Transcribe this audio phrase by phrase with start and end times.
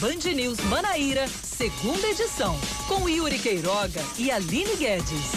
[0.00, 5.32] Band News Manaíra, segunda edição, com Yuri Queiroga e Aline Guedes.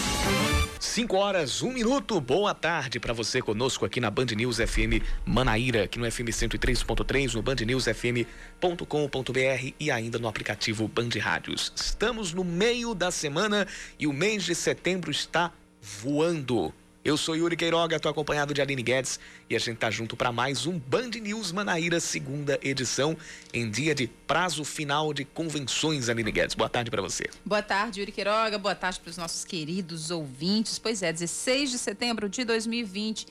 [0.80, 2.18] 5 horas, 1 um minuto.
[2.18, 7.34] Boa tarde para você conosco aqui na Band News FM Manaíra, aqui no FM 103.3,
[7.34, 11.70] no bandnewsfm.com.br e ainda no aplicativo Band Rádios.
[11.76, 13.68] Estamos no meio da semana
[13.98, 15.52] e o mês de setembro está
[15.82, 16.72] voando.
[17.04, 19.20] Eu sou Yuri Queiroga, estou acompanhado de Aline Guedes
[19.50, 23.14] e a gente tá junto para mais um Band News Manaíra, segunda edição,
[23.52, 26.54] em dia de prazo final de convenções, Aline Guedes.
[26.54, 27.28] Boa tarde para você.
[27.44, 28.56] Boa tarde, Yuri Queiroga.
[28.56, 30.78] Boa tarde para os nossos queridos ouvintes.
[30.78, 33.26] Pois é, 16 de setembro de 2020.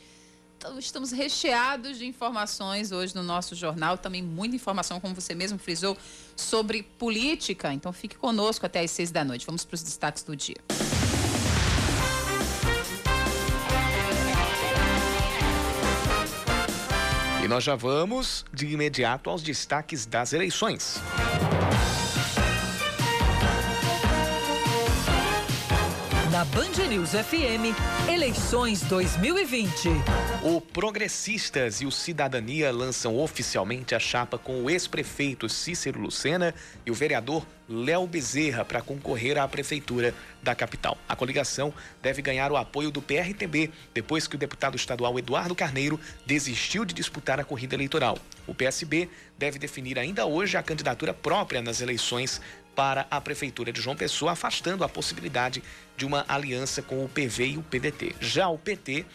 [0.56, 5.58] Então, estamos recheados de informações hoje no nosso jornal, também muita informação, como você mesmo
[5.58, 5.98] frisou,
[6.36, 7.74] sobre política.
[7.74, 9.48] Então fique conosco até às seis da noite.
[9.48, 10.58] Vamos para os destaques do dia.
[17.44, 21.02] E nós já vamos de imediato aos destaques das eleições.
[26.34, 27.78] Na Band News FM,
[28.12, 29.90] eleições 2020.
[30.42, 36.52] O Progressistas e o Cidadania lançam oficialmente a chapa com o ex-prefeito Cícero Lucena
[36.84, 40.98] e o vereador Léo Bezerra para concorrer à prefeitura da capital.
[41.08, 46.00] A coligação deve ganhar o apoio do PRTB depois que o deputado estadual Eduardo Carneiro
[46.26, 48.18] desistiu de disputar a corrida eleitoral.
[48.48, 52.42] O PSB deve definir ainda hoje a candidatura própria nas eleições
[52.76, 55.64] para a prefeitura de João Pessoa, afastando a possibilidade
[55.96, 58.16] de uma aliança com o PV e o PDT.
[58.20, 59.06] Já o PT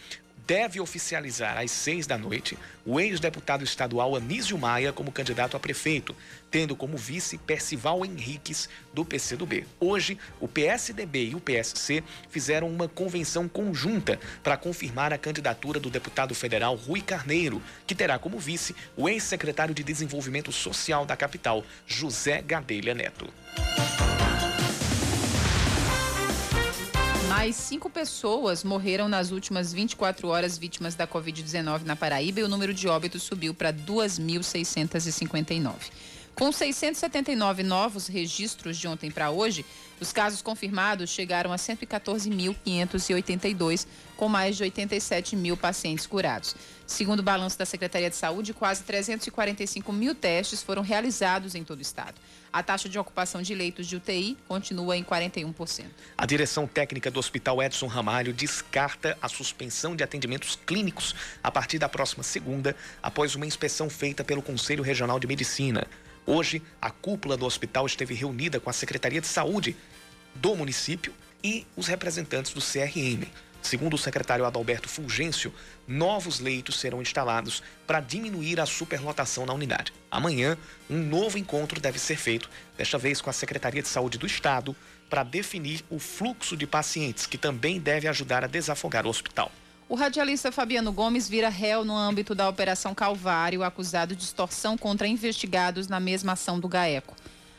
[0.49, 6.15] deve oficializar às seis da noite o ex-deputado estadual Anísio Maia como candidato a prefeito,
[6.49, 9.63] tendo como vice Percival Henriques, do PCdoB.
[9.79, 15.91] Hoje, o PSDB e o PSC fizeram uma convenção conjunta para confirmar a candidatura do
[15.91, 21.63] deputado federal Rui Carneiro, que terá como vice o ex-secretário de Desenvolvimento Social da capital,
[21.85, 23.31] José Gadelha Neto.
[27.29, 32.47] Mais cinco pessoas morreram nas últimas 24 horas vítimas da Covid-19 na Paraíba e o
[32.47, 35.75] número de óbitos subiu para 2.659.
[36.33, 39.63] Com 679 novos registros de ontem para hoje,
[40.01, 43.85] os casos confirmados chegaram a 114.582,
[44.19, 46.53] com mais de 87 mil pacientes curados.
[46.85, 51.79] Segundo o balanço da Secretaria de Saúde, quase 345 mil testes foram realizados em todo
[51.79, 52.15] o estado.
[52.51, 55.85] A taxa de ocupação de leitos de UTI continua em 41%.
[56.17, 61.79] A direção técnica do Hospital Edson Ramalho descarta a suspensão de atendimentos clínicos a partir
[61.79, 65.87] da próxima segunda, após uma inspeção feita pelo Conselho Regional de Medicina.
[66.25, 69.77] Hoje, a cúpula do hospital esteve reunida com a Secretaria de Saúde
[70.35, 73.25] do município e os representantes do CRM.
[73.61, 75.53] Segundo o secretário Adalberto Fulgêncio,
[75.87, 79.93] novos leitos serão instalados para diminuir a superlotação na unidade.
[80.09, 80.57] Amanhã,
[80.89, 84.75] um novo encontro deve ser feito, desta vez com a Secretaria de Saúde do Estado,
[85.09, 89.51] para definir o fluxo de pacientes, que também deve ajudar a desafogar o hospital.
[89.89, 95.07] O radialista Fabiano Gomes vira réu no âmbito da Operação Calvário, acusado de extorsão contra
[95.07, 97.15] investigados na mesma ação do GAECO.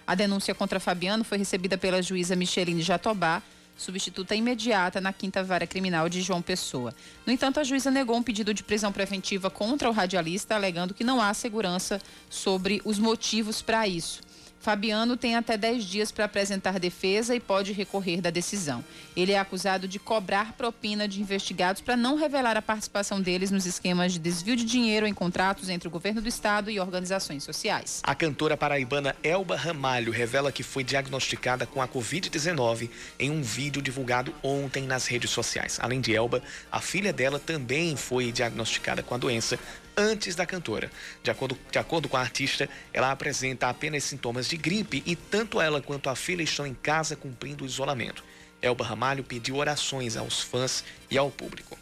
[0.06, 3.42] A denúncia contra Fabiano foi recebida pela juíza Micheline Jatobá,
[3.80, 6.94] substituta imediata na Quinta Vara Criminal de João Pessoa.
[7.24, 11.02] No entanto, a juíza negou um pedido de prisão preventiva contra o radialista, alegando que
[11.02, 11.98] não há segurança
[12.28, 14.20] sobre os motivos para isso.
[14.60, 18.84] Fabiano tem até 10 dias para apresentar defesa e pode recorrer da decisão.
[19.16, 23.64] Ele é acusado de cobrar propina de investigados para não revelar a participação deles nos
[23.64, 28.02] esquemas de desvio de dinheiro em contratos entre o governo do estado e organizações sociais.
[28.02, 33.80] A cantora paraibana Elba Ramalho revela que foi diagnosticada com a Covid-19 em um vídeo
[33.80, 35.78] divulgado ontem nas redes sociais.
[35.80, 39.58] Além de Elba, a filha dela também foi diagnosticada com a doença
[39.96, 40.90] antes da cantora.
[41.22, 45.60] De acordo, de acordo com a artista, ela apresenta apenas sintomas de gripe e tanto
[45.60, 48.24] ela quanto a filha estão em casa cumprindo o isolamento.
[48.62, 51.78] Elba Ramalho pediu orações aos fãs e ao público.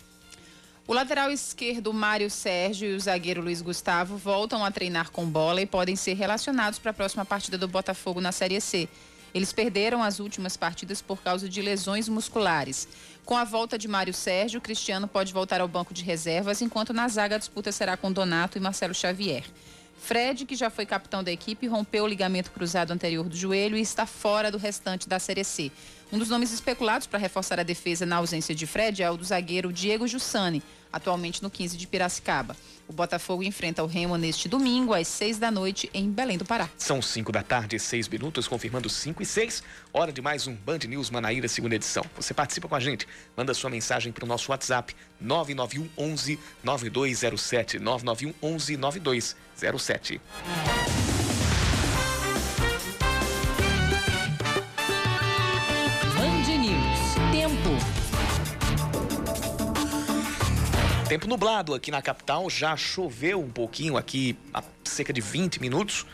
[0.86, 5.60] O lateral esquerdo Mário Sérgio e o zagueiro Luiz Gustavo voltam a treinar com bola
[5.60, 8.88] e podem ser relacionados para a próxima partida do Botafogo na Série C.
[9.34, 12.88] Eles perderam as últimas partidas por causa de lesões musculares.
[13.28, 17.06] Com a volta de Mário Sérgio, Cristiano pode voltar ao banco de reservas, enquanto na
[17.08, 19.44] zaga a disputa será com Donato e Marcelo Xavier.
[19.98, 23.82] Fred, que já foi capitão da equipe, rompeu o ligamento cruzado anterior do joelho e
[23.82, 25.70] está fora do restante da Série C.
[26.10, 29.24] Um dos nomes especulados para reforçar a defesa na ausência de Fred é o do
[29.24, 32.56] zagueiro Diego Jussani, atualmente no 15 de Piracicaba.
[32.88, 36.70] O Botafogo enfrenta o Remo neste domingo, às seis da noite, em Belém do Pará.
[36.78, 39.62] São cinco da tarde, seis minutos, confirmando cinco e seis.
[39.92, 42.04] Hora de mais um Band News Manaíra, segunda edição.
[42.16, 43.06] Você participa com a gente,
[43.36, 47.78] manda sua mensagem para o nosso WhatsApp, 991 11 9207.
[47.78, 50.20] 991 11 9207.
[61.08, 66.04] Tempo nublado aqui na capital, já choveu um pouquinho aqui há cerca de 20 minutos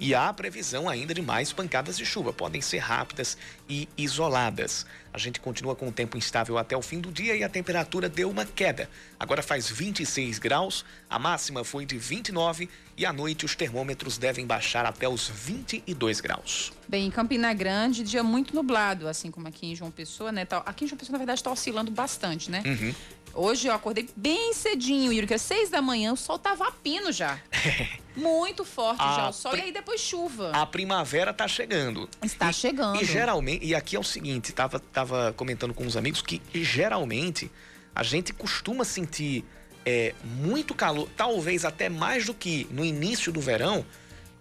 [0.00, 2.32] e há previsão ainda de mais pancadas de chuva.
[2.32, 3.38] Podem ser rápidas
[3.68, 4.86] e isoladas.
[5.12, 8.08] A gente continua com o tempo instável até o fim do dia e a temperatura
[8.08, 8.88] deu uma queda.
[9.18, 14.46] Agora faz 26 graus, a máxima foi de 29 e à noite os termômetros devem
[14.46, 16.72] baixar até os 22 graus.
[16.88, 20.44] Bem, em Campina Grande, dia muito nublado, assim como aqui em João Pessoa, né?
[20.44, 22.62] Tá, aqui em João Pessoa, na verdade, está oscilando bastante, né?
[22.64, 22.94] Uhum.
[23.32, 26.72] Hoje eu acordei bem cedinho, Yuri, que às seis da manhã o sol tava a
[26.72, 27.38] pino já.
[28.16, 30.50] Muito forte A já o sol e aí depois chuva.
[30.52, 32.08] A primavera tá chegando.
[32.22, 33.00] Está E- chegando.
[33.00, 37.50] E geralmente, e aqui é o seguinte, tava, tava comentando com uns amigos que geralmente
[37.94, 39.44] a gente costuma sentir
[39.86, 43.86] é, muito calor, talvez até mais do que no início do verão,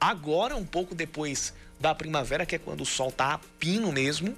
[0.02, 4.36] agora um pouco depois da primavera, que é quando o sol tá a pino mesmo,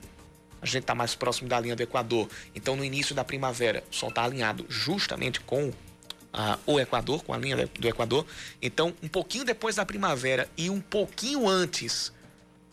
[0.62, 2.30] a gente tá mais próximo da linha do Equador.
[2.54, 5.72] Então no início da primavera, o sol tá alinhado justamente com
[6.34, 8.26] ah, o Equador, com a linha do Equador.
[8.62, 12.14] Então, um pouquinho depois da primavera e um pouquinho antes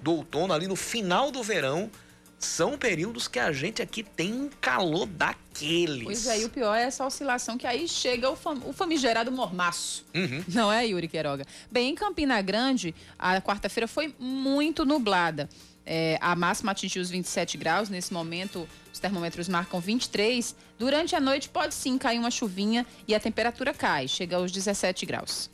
[0.01, 1.91] do outono, ali no final do verão,
[2.39, 6.05] são períodos que a gente aqui tem um calor daqueles.
[6.05, 9.33] Pois é, e o pior é essa oscilação que aí chega o, fam- o famigerado
[9.33, 10.05] mormaço.
[10.15, 10.45] Uhum.
[10.47, 11.45] Não é, Yuri Queiroga?
[11.69, 15.49] Bem, em Campina Grande, a quarta-feira foi muito nublada.
[15.91, 17.89] É, a máxima atingiu os 27 graus.
[17.89, 20.55] Nesse momento, os termômetros marcam 23.
[20.79, 25.07] Durante a noite, pode sim cair uma chuvinha e a temperatura cai, chega aos 17
[25.07, 25.49] graus.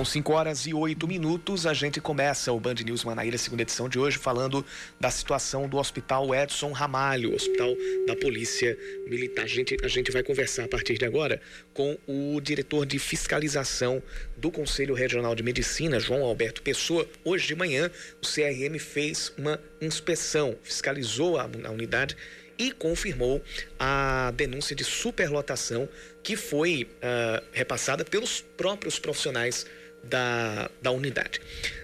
[0.00, 1.66] São 5 horas e 8 minutos.
[1.66, 4.64] A gente começa o Band News Manaíra, segunda edição de hoje, falando
[4.98, 7.76] da situação do Hospital Edson Ramalho, Hospital
[8.06, 9.44] da Polícia Militar.
[9.44, 11.38] A gente, a gente vai conversar a partir de agora
[11.74, 14.02] com o diretor de fiscalização
[14.38, 17.06] do Conselho Regional de Medicina, João Alberto Pessoa.
[17.22, 17.90] Hoje de manhã,
[18.22, 22.16] o CRM fez uma inspeção, fiscalizou a, a unidade
[22.56, 23.42] e confirmou
[23.78, 25.86] a denúncia de superlotação
[26.22, 29.66] que foi ah, repassada pelos próprios profissionais
[30.02, 31.40] da, da unidade.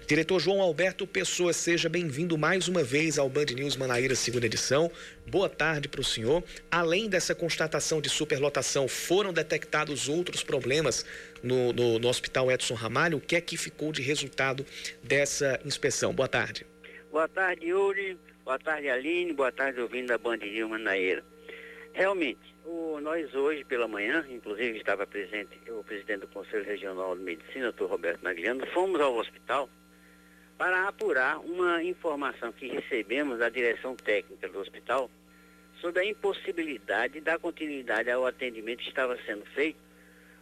[0.07, 4.89] Diretor João Alberto Pessoa, seja bem-vindo mais uma vez ao Band News Manaíra, segunda edição.
[5.25, 6.43] Boa tarde para o senhor.
[6.71, 11.05] Além dessa constatação de superlotação, foram detectados outros problemas
[11.43, 13.17] no, no, no Hospital Edson Ramalho?
[13.17, 14.65] O que é que ficou de resultado
[15.03, 16.13] dessa inspeção?
[16.13, 16.65] Boa tarde.
[17.11, 18.17] Boa tarde, Yuri.
[18.45, 19.33] Boa tarde, Aline.
[19.33, 21.21] Boa tarde, ouvindo da Band News Manaíra.
[21.97, 27.23] Realmente, o- nós hoje pela manhã, inclusive estava presente o presidente do Conselho Regional de
[27.23, 27.85] Medicina, Dr.
[27.85, 29.67] Roberto Nagliano, fomos ao hospital
[30.59, 35.09] para apurar uma informação que recebemos da direção técnica do hospital
[35.81, 39.79] sobre a impossibilidade de dar continuidade ao atendimento que estava sendo feito,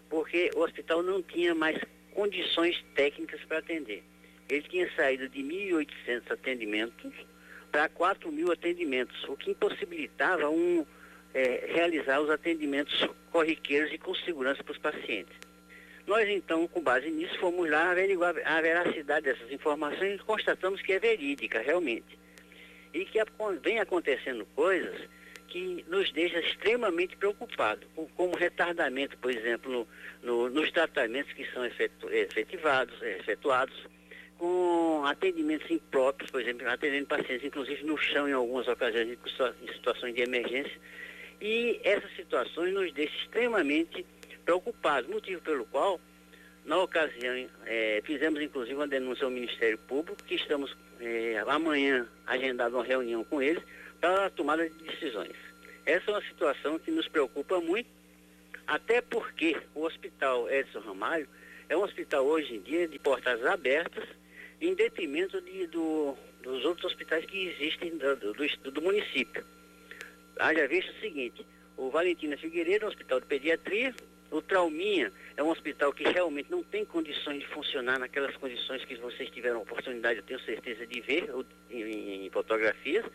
[0.10, 1.80] porque o hospital não tinha mais
[2.13, 4.04] condições técnicas para atender.
[4.50, 7.13] Ele tinha saído de 1.800 atendimentos
[7.72, 10.86] para 4 mil atendimentos, o que impossibilitava um,
[11.36, 15.36] eh, realizar os atendimentos corriqueiros e com segurança para os pacientes.
[16.08, 20.94] Nós, então, com base nisso, fomos lá averiguar a veracidade dessas informações e constatamos que
[20.94, 22.18] é verídica, realmente.
[22.94, 23.20] E que
[23.62, 24.96] vem acontecendo coisas
[25.50, 29.88] que nos deixa extremamente preocupados, com- como retardamento, por exemplo, no-
[30.24, 33.75] no- nos tratamentos que são efetu- efetivados, eh, efetuados,
[34.38, 39.18] com atendimentos impróprios, por exemplo, atendendo pacientes, inclusive no chão em algumas ocasiões,
[39.62, 40.77] em situações de emergência.
[41.42, 44.06] E essas situações nos deixam extremamente
[44.44, 46.00] preocupados, motivo pelo qual,
[46.65, 52.75] na ocasião, eh, fizemos inclusive uma denúncia ao Ministério Público, que estamos eh, amanhã agendado
[52.75, 53.63] uma reunião com eles
[54.00, 55.36] para a tomada de decisões.
[55.86, 57.89] Essa é uma situação que nos preocupa muito,
[58.65, 61.27] até porque o Hospital Edson Ramalho
[61.70, 64.08] é um hospital hoje em dia de portas abertas,
[64.62, 69.46] em detrimento de- do- dos outros hospitais que existem do- do- do município.
[70.39, 71.46] Haja visto o seguinte,
[71.77, 73.94] o Valentina Figueiredo é um hospital de pediatria,
[74.32, 78.96] o Trauminha é um hospital que realmente não tem condições de funcionar naquelas condições que
[78.96, 81.30] vocês tiveram oportunidade, eu tenho certeza, de ver
[81.70, 83.06] em, em fotografias.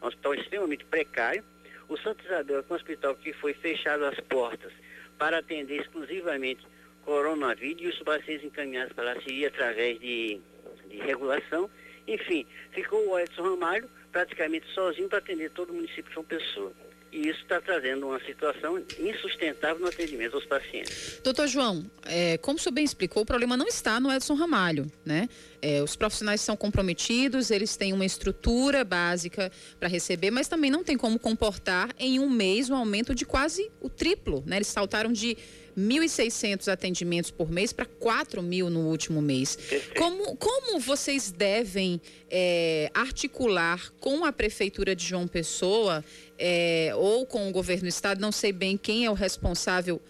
[0.00, 1.42] É um hospital extremamente precário.
[1.88, 4.72] O Santa Isabel é um hospital que foi fechado as portas
[5.18, 6.64] para atender exclusivamente
[7.04, 10.40] coronavírus e os pacientes encaminhados para lá seria através de,
[10.88, 11.68] de regulação.
[12.06, 16.72] Enfim, ficou o Edson Ramalho praticamente sozinho para atender todo o município de João Pessoa.
[17.10, 21.20] E isso está trazendo uma situação insustentável no atendimento aos pacientes.
[21.22, 24.90] Doutor João, é, como o senhor bem explicou, o problema não está no Edson Ramalho,
[25.06, 25.28] né?
[25.62, 30.84] É, os profissionais são comprometidos, eles têm uma estrutura básica para receber, mas também não
[30.84, 34.56] tem como comportar em um mês um aumento de quase o triplo, né?
[34.56, 35.38] Eles saltaram de
[35.78, 39.56] 1.600 atendimentos por mês para 4 mil no último mês.
[39.96, 46.04] Como, como vocês devem é, articular com a Prefeitura de João Pessoa
[46.38, 50.00] é, ou com o governo do Estado, não sei bem quem é o responsável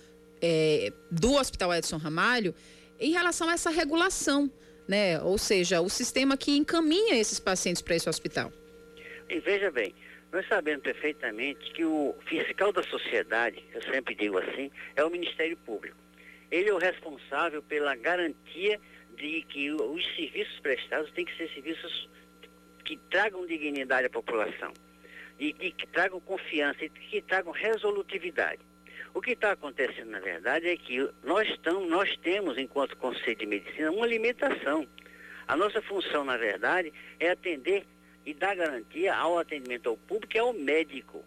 [0.41, 2.55] é, do Hospital Edson Ramalho,
[2.99, 4.51] em relação a essa regulação,
[4.87, 5.21] né?
[5.21, 8.53] Ou seja, o sistema que encaminha esses pacientes para esse hospital.
[9.29, 9.95] E veja bem,
[10.33, 15.57] nós sabemos perfeitamente que o fiscal da sociedade, eu sempre digo assim, é o Ministério
[15.57, 15.97] Público.
[16.51, 18.81] Ele é o responsável pela garantia
[19.17, 22.09] de que os serviços prestados têm que ser serviços
[22.85, 24.73] que tragam dignidade à população
[25.39, 28.61] e que, que tragam confiança e que tragam resolutividade.
[29.15, 33.47] O que está acontecendo, na verdade, é que nós, estamos, nós temos, enquanto Conselho de
[33.47, 34.87] Medicina, uma limitação.
[35.47, 37.87] A nossa função, na verdade, é atender
[38.29, 41.25] e dar garantia ao atendimento ao público e ao médico.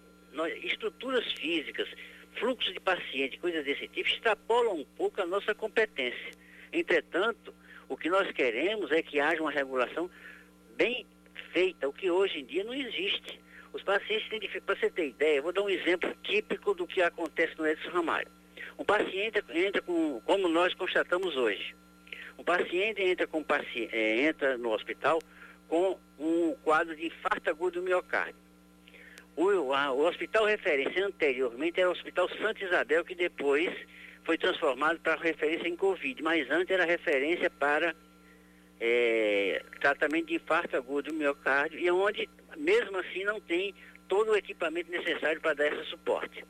[0.62, 1.90] Estruturas físicas,
[2.38, 6.32] fluxo de paciente, coisas desse tipo, extrapolam um pouco a nossa competência.
[6.72, 7.56] Entretanto,
[7.90, 10.12] o que nós queremos é que haja uma regulação
[10.78, 11.08] bem
[11.52, 13.42] feita, o que hoje em dia não existe.
[13.74, 16.86] Os pacientes têm dificuldade, para você ter ideia, eu vou dar um exemplo típico do
[16.86, 18.30] que acontece no Edson Ramalho.
[18.78, 21.76] Um paciente entra com, como nós constatamos hoje,
[22.38, 23.44] um paciente entra, com,
[23.92, 25.20] é, entra no hospital
[25.68, 28.36] com um quadro de infarto agudo do miocárdio.
[29.36, 33.74] O, a, o hospital referência anteriormente era o Hospital Santa Isabel, que depois
[34.24, 37.96] foi transformado para referência em Covid, mas antes era referência para
[38.80, 43.74] é, tratamento de infarto agudo do miocárdio, e onde, mesmo assim, não tem
[44.08, 46.46] todo o equipamento necessário para dar esse suporte.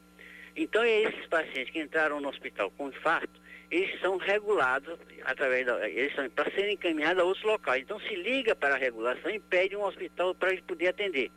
[0.56, 3.41] Então, esses pacientes que entraram no hospital com infarto,
[3.72, 7.82] eles são regulados através da, eles são para serem encaminhados a outros locais.
[7.82, 11.32] Então se liga para a regulação e pede um hospital para ele poder atender.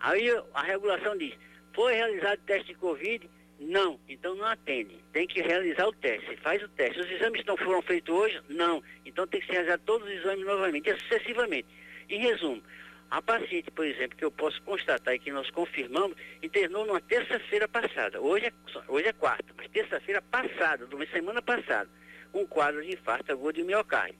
[0.00, 1.32] Aí a regulação diz,
[1.72, 3.30] foi realizado teste de Covid?
[3.60, 4.98] Não, então não atende.
[5.12, 6.34] Tem que realizar o teste.
[6.38, 6.98] Faz o teste.
[6.98, 8.40] Os exames não foram feitos hoje?
[8.48, 8.82] Não.
[9.04, 11.68] Então tem que se realizar todos os exames novamente, sucessivamente.
[12.08, 12.60] Em resumo,
[13.10, 17.66] a paciente, por exemplo, que eu posso constatar e que nós confirmamos, internou numa terça-feira
[17.66, 18.20] passada.
[18.20, 18.52] Hoje é,
[18.86, 21.90] hoje é quarta, mas terça-feira passada, de uma semana passada,
[22.32, 24.16] um quadro de infarto agudo de miocárdio.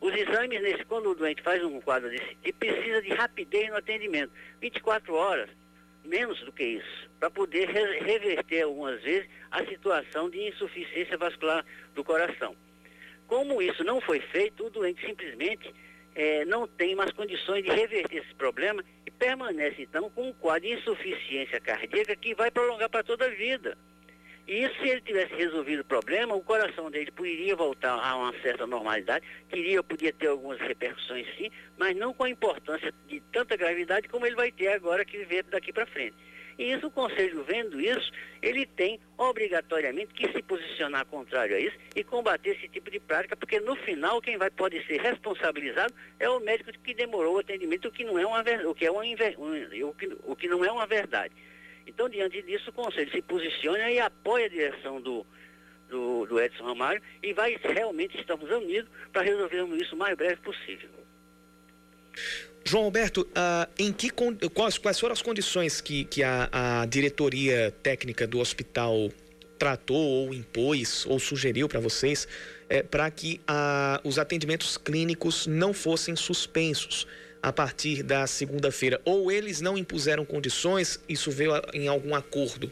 [0.00, 3.76] Os exames, nesse, quando o doente faz um quadro desse tipo, precisa de rapidez no
[3.76, 4.32] atendimento.
[4.60, 5.50] 24 horas,
[6.04, 11.64] menos do que isso, para poder re reverter algumas vezes a situação de insuficiência vascular
[11.96, 12.54] do coração.
[13.26, 15.74] Como isso não foi feito, o doente simplesmente
[16.18, 20.68] é, não tem mais condições de reverter esse problema e permanece então com um quadro
[20.68, 23.78] de insuficiência cardíaca que vai prolongar para toda a vida.
[24.48, 28.32] E isso, se ele tivesse resolvido o problema, o coração dele poderia voltar a uma
[28.40, 33.56] certa normalidade, teria, podia ter algumas repercussões sim, mas não com a importância de tanta
[33.56, 36.16] gravidade como ele vai ter agora que viver daqui para frente.
[36.58, 38.10] E isso, o Conselho, vendo isso,
[38.42, 43.36] ele tem obrigatoriamente que se posicionar contrário a isso e combater esse tipo de prática,
[43.36, 47.86] porque no final quem vai pode ser responsabilizado é o médico que demorou o atendimento,
[47.86, 50.72] o que não é uma o que é uma o que, o que não é
[50.72, 51.32] uma verdade.
[51.86, 55.24] Então, diante disso, o Conselho se posiciona e apoia a direção do,
[55.88, 60.36] do, do Edson Ramalho e vai realmente estamos unidos para resolvermos isso o mais breve
[60.42, 60.90] possível.
[62.68, 66.50] João Alberto, uh, em que, quais, quais foram as condições que, que a,
[66.82, 69.08] a diretoria técnica do hospital
[69.58, 72.28] tratou ou impôs ou sugeriu para vocês
[72.68, 77.06] é, para que uh, os atendimentos clínicos não fossem suspensos
[77.42, 79.00] a partir da segunda-feira?
[79.02, 82.70] Ou eles não impuseram condições, isso veio em algum acordo?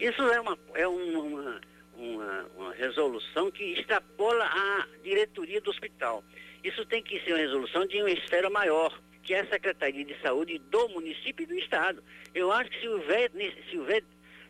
[0.00, 1.60] Isso é uma, é uma,
[1.96, 6.24] uma, uma resolução que extrapola a diretoria do hospital.
[6.64, 10.18] Isso tem que ser uma resolução de uma esfera maior que é a Secretaria de
[10.22, 12.02] Saúde do município e do Estado.
[12.34, 13.30] Eu acho que se houver,
[13.70, 14.02] se houver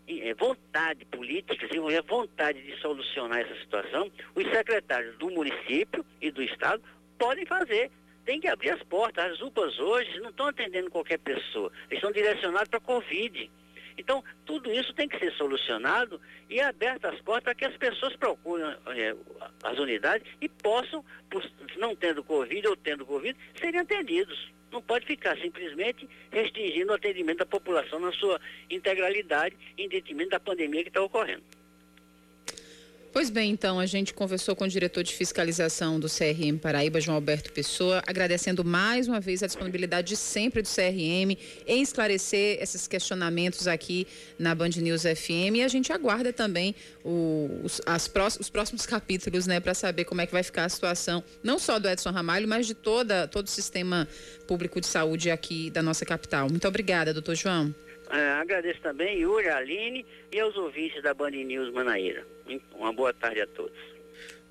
[0.07, 6.31] é, vontade política, se houver vontade de solucionar essa situação, os secretários do município e
[6.31, 6.81] do Estado
[7.19, 7.91] podem fazer.
[8.25, 9.33] Tem que abrir as portas.
[9.33, 11.73] As UPAs hoje não estão atendendo qualquer pessoa.
[11.91, 13.51] Eles estão direcionados para a Covid.
[13.97, 18.15] Então, tudo isso tem que ser solucionado e abertas as portas para que as pessoas
[18.15, 19.13] procurem é,
[19.65, 21.05] as unidades e possam,
[21.79, 24.57] não tendo Covid ou tendo Covid, serem atendidos.
[24.71, 30.41] Não pode ficar simplesmente restringindo o atendimento da população na sua integralidade, em detrimento da
[30.41, 31.43] pandemia que está ocorrendo.
[33.19, 37.17] Pois bem, então, a gente conversou com o diretor de fiscalização do CRM Paraíba, João
[37.17, 42.87] Alberto Pessoa, agradecendo mais uma vez a disponibilidade de sempre do CRM em esclarecer esses
[42.87, 44.07] questionamentos aqui
[44.39, 45.57] na Band News FM.
[45.57, 48.09] E a gente aguarda também os, as
[48.39, 51.81] os próximos capítulos, né, para saber como é que vai ficar a situação, não só
[51.81, 54.07] do Edson Ramalho, mas de toda, todo o sistema
[54.47, 56.49] público de saúde aqui da nossa capital.
[56.49, 57.75] Muito obrigada, doutor João.
[58.11, 62.27] É, agradeço também, Yuri, Aline e aos ouvintes da Band News Manaíra.
[62.75, 63.77] Uma boa tarde a todos.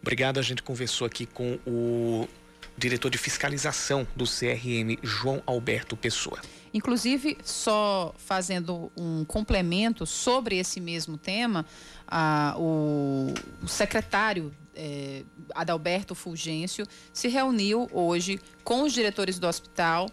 [0.01, 0.39] Obrigado.
[0.39, 2.27] A gente conversou aqui com o
[2.77, 6.39] diretor de fiscalização do CRM, João Alberto Pessoa.
[6.73, 11.65] Inclusive, só fazendo um complemento sobre esse mesmo tema,
[12.57, 13.33] o,
[13.63, 15.23] o, secretário eh,
[15.55, 20.07] Adalberto Fulgêncio se reuniu hoje com os diretores do hospital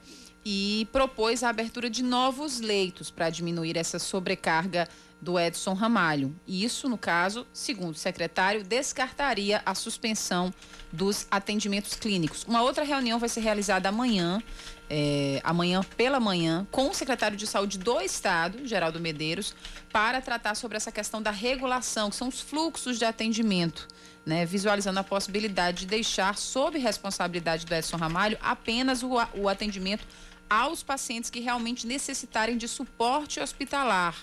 [0.45, 4.89] e propôs a abertura de novos leitos para diminuir essa sobrecarga
[5.25, 6.35] do Edson Ramalho.
[6.47, 10.53] Isso, no caso, segundo o secretário, descartaria a suspensão
[10.93, 12.45] dos atendimentos clínicos.
[12.45, 14.43] Uma outra reunião vai ser realizada amanhã,
[14.89, 19.55] é, amanhã pela manhã, com o secretário de saúde do Estado, Geraldo Medeiros,
[19.91, 23.89] para tratar sobre essa questão da regulação, que são os fluxos de atendimento.
[24.27, 30.03] Né, visualizando a possibilidade de deixar sob responsabilidade do Edson Ramalho apenas o, o atendimento
[30.49, 34.17] aos pacientes que realmente necessitarem de suporte hospitalar.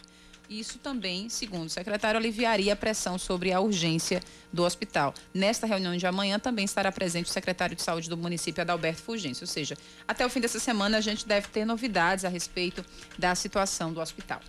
[0.50, 5.14] Isso também, segundo o secretário, aliviaria a pressão sobre a urgência do hospital.
[5.34, 9.44] Nesta reunião de amanhã também estará presente o secretário de saúde do município, Adalberto Fulgêncio.
[9.44, 12.84] Ou seja, até o fim dessa semana a gente deve ter novidades a respeito
[13.18, 14.42] da situação do hospital.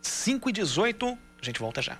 [0.00, 1.98] 5 e 18, a gente volta já.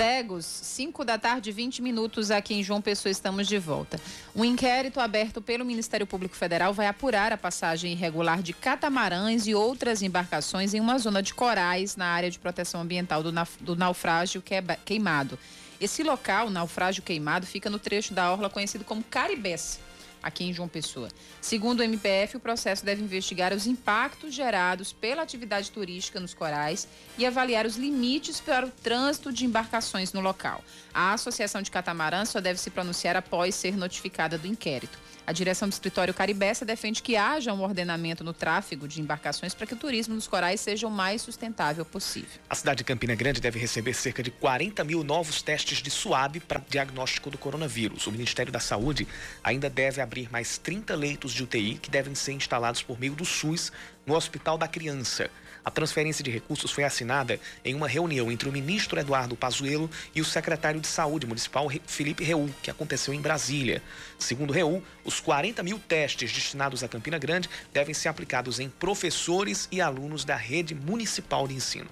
[0.00, 4.00] Pregos, 5 da tarde, 20 minutos aqui em João Pessoa, estamos de volta.
[4.34, 9.54] Um inquérito aberto pelo Ministério Público Federal vai apurar a passagem irregular de catamarãs e
[9.54, 13.30] outras embarcações em uma zona de corais na área de proteção ambiental do,
[13.60, 14.42] do naufrágio
[14.86, 15.38] queimado.
[15.78, 19.78] Esse local, naufrágio queimado, fica no trecho da orla conhecido como Caribés
[20.22, 21.08] aqui em João Pessoa.
[21.40, 26.86] Segundo o MPF, o processo deve investigar os impactos gerados pela atividade turística nos corais
[27.16, 30.62] e avaliar os limites para o trânsito de embarcações no local.
[30.92, 34.98] A Associação de Catamarã só deve se pronunciar após ser notificada do inquérito.
[35.30, 39.64] A direção do escritório Caribessa defende que haja um ordenamento no tráfego de embarcações para
[39.64, 42.40] que o turismo nos corais seja o mais sustentável possível.
[42.50, 46.40] A cidade de Campina Grande deve receber cerca de 40 mil novos testes de SUAB
[46.40, 48.08] para diagnóstico do coronavírus.
[48.08, 49.06] O Ministério da Saúde
[49.44, 53.24] ainda deve abrir mais 30 leitos de UTI que devem ser instalados por meio do
[53.24, 53.70] SUS
[54.04, 55.30] no Hospital da Criança.
[55.64, 60.20] A transferência de recursos foi assinada em uma reunião entre o ministro Eduardo Pazuello e
[60.20, 63.82] o secretário de Saúde Municipal Felipe Reul, que aconteceu em Brasília.
[64.18, 69.68] Segundo Reul, os 40 mil testes destinados a Campina Grande devem ser aplicados em professores
[69.70, 71.88] e alunos da rede municipal de ensino.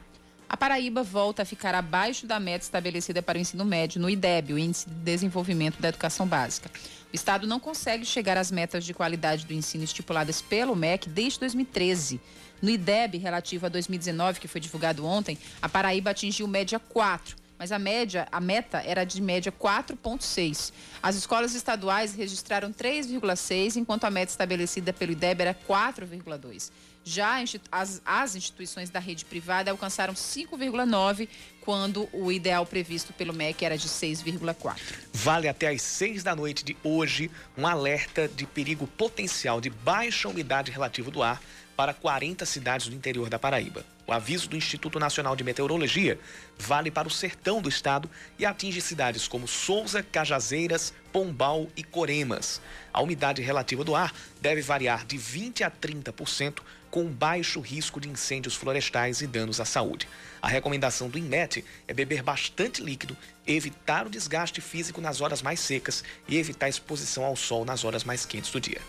[0.49, 4.55] A Paraíba volta a ficar abaixo da meta estabelecida para o ensino médio no IDEB,
[4.55, 6.71] o Índice de Desenvolvimento da Educação Básica.
[7.13, 11.41] O Estado não consegue chegar às metas de qualidade do ensino estipuladas pelo MEC desde
[11.41, 12.19] 2013.
[12.61, 17.73] No IDEB, relativo a 2019, que foi divulgado ontem, a Paraíba atingiu média 4 mas
[17.73, 20.73] a média, a meta era de média 4,6.
[21.03, 26.71] As escolas estaduais registraram 3,6, enquanto a meta estabelecida pelo IDEB era 4,2.
[27.03, 27.43] Já
[27.73, 31.29] as, as instituições da rede privada alcançaram 5,9,
[31.63, 34.77] quando o ideal previsto pelo MEC era de 6,4.
[35.13, 40.29] Vale até às 6 da noite de hoje um alerta de perigo potencial de baixa
[40.29, 41.41] umidade relativa do ar
[41.79, 43.87] para 40 cidades do interior da Paraíba.
[44.05, 46.19] O aviso do Instituto Nacional de Meteorologia
[46.59, 52.61] vale para o sertão do estado e atinge cidades como Souza, Cajazeiras, Pombal e Coremas.
[52.93, 58.09] A umidade relativa do ar deve variar de 20 a 30%, com baixo risco de
[58.09, 60.09] incêndios florestais e danos à saúde.
[60.43, 65.61] A recomendação do INMET é beber bastante líquido, evitar o desgaste físico nas horas mais
[65.61, 68.81] secas e evitar exposição ao sol nas horas mais quentes do dia.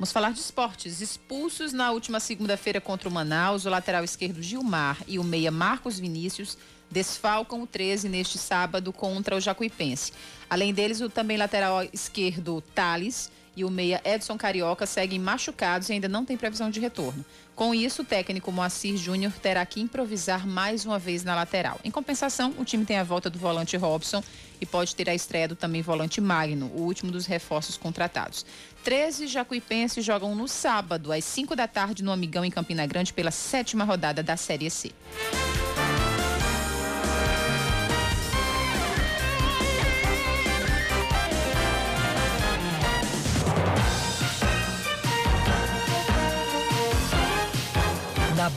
[0.00, 1.02] Vamos falar de esportes.
[1.02, 6.00] Expulsos na última segunda-feira contra o Manaus, o lateral esquerdo Gilmar e o meia Marcos
[6.00, 6.56] Vinícius
[6.90, 10.14] desfalcam o 13 neste sábado contra o Jacuipense.
[10.48, 15.92] Além deles, o também lateral esquerdo Thales e o meia Edson Carioca seguem machucados e
[15.92, 17.24] ainda não tem previsão de retorno.
[17.54, 21.78] Com isso, o técnico Moacir Júnior terá que improvisar mais uma vez na lateral.
[21.84, 24.22] Em compensação, o time tem a volta do volante Robson
[24.60, 28.46] e pode ter a estreia do também volante Magno, o último dos reforços contratados.
[28.82, 33.30] 13 jacuipenses jogam no sábado, às 5 da tarde, no Amigão, em Campina Grande, pela
[33.30, 34.92] sétima rodada da Série C.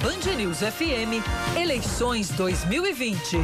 [0.01, 1.21] Band News FM,
[1.57, 3.37] eleições 2020.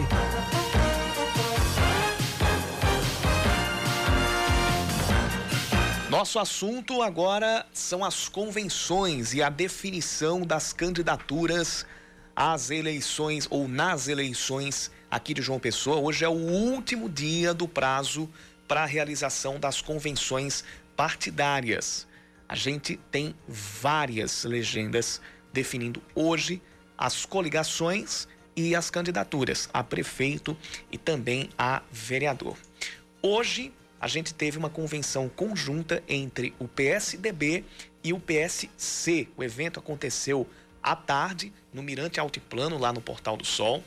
[6.09, 11.85] Nosso assunto agora são as convenções e a definição das candidaturas
[12.35, 15.97] às eleições ou nas eleições aqui de João Pessoa.
[15.97, 18.29] Hoje é o último dia do prazo
[18.67, 20.63] para a realização das convenções
[20.95, 22.07] partidárias.
[22.47, 26.61] A gente tem várias legendas definindo hoje
[26.97, 30.57] as coligações e as candidaturas a prefeito
[30.91, 32.57] e também a vereador.
[33.21, 37.65] Hoje a gente teve uma convenção conjunta entre o PSDB
[38.03, 39.27] e o PSC.
[39.35, 40.47] O evento aconteceu
[40.81, 43.83] à tarde no Mirante Altiplano, lá no Portal do Sol.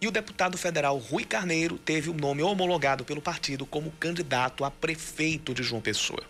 [0.00, 4.70] E o deputado federal Rui Carneiro teve o nome homologado pelo partido como candidato a
[4.70, 6.22] prefeito de João Pessoa.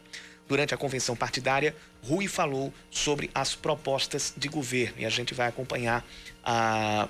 [0.48, 5.48] Durante a convenção partidária, Rui falou sobre as propostas de governo e a gente vai
[5.48, 6.04] acompanhar
[6.44, 7.09] a.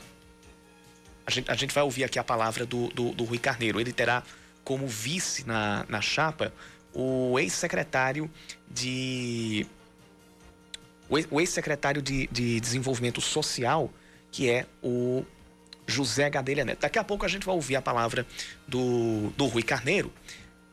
[1.27, 3.81] A gente, a gente vai ouvir aqui a palavra do, do, do Rui Carneiro.
[3.81, 4.23] Ele terá
[4.65, 6.53] como vice na, na chapa
[6.95, 8.31] o ex-secretário
[8.71, 9.67] de.
[11.31, 13.93] O ex-secretário de, de Desenvolvimento Social,
[14.33, 15.25] que é o
[15.87, 16.81] José Gadelha Neto.
[16.81, 18.27] Daqui a pouco a gente vai ouvir a palavra
[18.67, 20.13] do, do Rui Carneiro,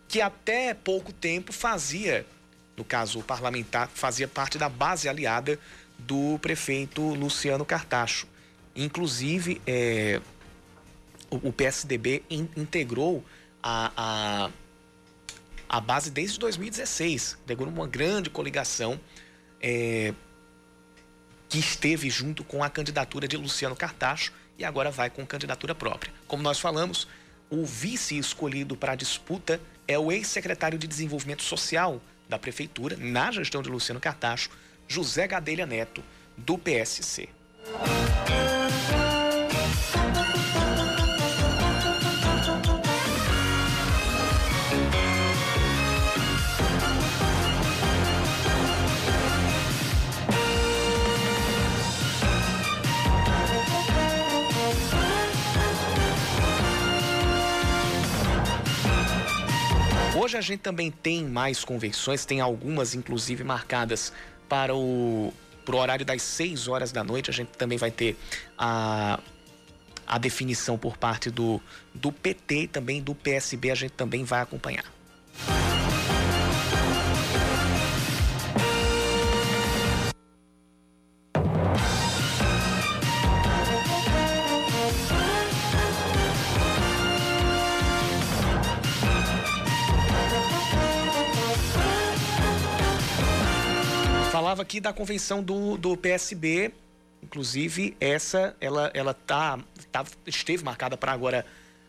[0.08, 2.26] que até pouco tempo fazia,
[2.76, 5.60] no caso o parlamentar, fazia parte da base aliada
[5.98, 8.28] do prefeito Luciano Cartacho.
[8.76, 10.20] Inclusive, é,
[11.30, 13.24] o, o, PSDB in, integrou
[13.62, 14.50] a, a,
[15.70, 19.00] a, base desde 2016, integrou uma grande coligação
[19.62, 20.14] é,
[21.48, 26.12] que esteve junto com a candidatura de Luciano Cartacho e agora vai com candidatura própria.
[26.28, 27.08] Como nós falamos,
[27.50, 32.02] o vice escolhido para a disputa é o ex-secretário de Desenvolvimento Social
[32.34, 34.50] da Prefeitura, na gestão de Luciano Cartacho,
[34.88, 36.04] José Gadelha Neto,
[36.36, 37.30] do PSC.
[60.24, 64.14] Hoje a gente também tem mais convenções, tem algumas inclusive marcadas
[64.48, 65.34] para o
[65.66, 67.30] pro horário das 6 horas da noite.
[67.30, 68.16] A gente também vai ter
[68.58, 69.20] a,
[70.08, 71.62] a definição por parte do,
[71.94, 74.86] do PT e também do PSB, a gente também vai acompanhar.
[94.74, 96.74] Aqui da convenção do, do PSB,
[97.22, 99.60] inclusive essa, ela, ela tá,
[99.92, 101.46] tá esteve marcada para agora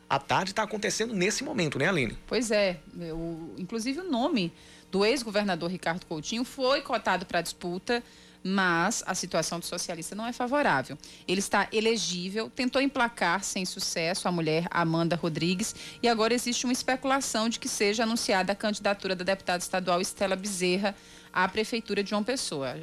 [0.08, 2.18] à tarde, está acontecendo nesse momento, né, Aline?
[2.26, 4.52] Pois é, o, inclusive o nome
[4.90, 8.02] do ex-governador Ricardo Coutinho foi cotado para disputa
[8.46, 10.98] mas a situação do socialista não é favorável.
[11.26, 16.72] Ele está elegível, tentou emplacar sem sucesso a mulher Amanda Rodrigues e agora existe uma
[16.74, 20.94] especulação de que seja anunciada a candidatura da deputada estadual Estela Bezerra
[21.34, 22.76] à prefeitura de João Pessoa.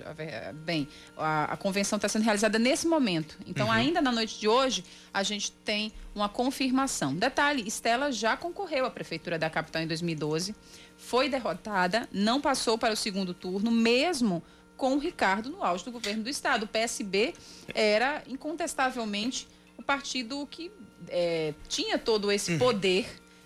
[0.65, 3.37] Bem, a, a convenção está sendo realizada nesse momento.
[3.47, 3.71] Então, uhum.
[3.71, 4.83] ainda na noite de hoje,
[5.13, 7.15] a gente tem uma confirmação.
[7.15, 10.53] Detalhe: Estela já concorreu à prefeitura da capital em 2012,
[10.97, 14.43] foi derrotada, não passou para o segundo turno, mesmo
[14.75, 16.63] com o Ricardo no auge do governo do Estado.
[16.63, 17.33] O PSB
[17.73, 20.69] era, incontestavelmente, o partido que
[21.07, 22.57] é, tinha todo esse uhum.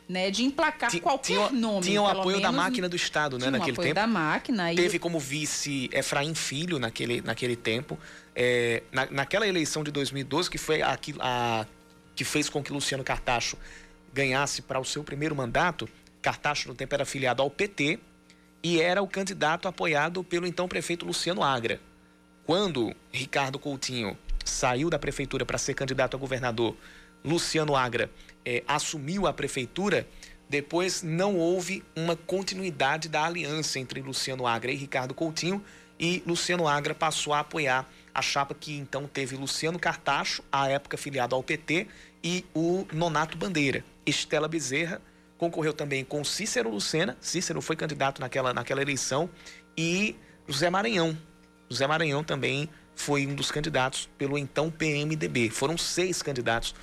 [0.07, 1.81] Né, de emplacar T qualquer tinha, nome.
[1.81, 3.95] Tinha o apoio da máquina do Estado, né, naquele apoio tempo.
[3.95, 4.73] da máquina.
[4.75, 7.97] Teve como vice Efraim Filho naquele, naquele tempo.
[8.35, 11.65] É, na, naquela eleição de 2012, que foi a, a,
[12.15, 13.57] que fez com que Luciano Cartacho
[14.13, 15.89] ganhasse para o seu primeiro mandato,
[16.21, 17.99] Cartacho no tempo era afiliado ao PT,
[18.63, 21.79] e era o candidato apoiado pelo então prefeito Luciano Agra.
[22.45, 26.75] Quando Ricardo Coutinho saiu da prefeitura para ser candidato a governador,
[27.23, 28.09] Luciano Agra
[28.45, 30.08] eh, assumiu a prefeitura,
[30.47, 35.63] depois não houve uma continuidade da aliança entre Luciano Agra e Ricardo Coutinho
[35.99, 40.97] e Luciano Agra passou a apoiar a chapa que então teve Luciano Cartacho, à época
[40.97, 41.88] filiado ao PT,
[42.23, 43.84] e o Nonato Bandeira.
[44.05, 45.01] Estela Bezerra
[45.38, 49.29] concorreu também com Cícero Lucena, Cícero foi candidato naquela, naquela eleição,
[49.77, 50.15] e
[50.47, 51.17] José Maranhão.
[51.69, 55.49] José Maranhão também foi um dos candidatos pelo então PMDB.
[55.49, 56.73] Foram seis candidatos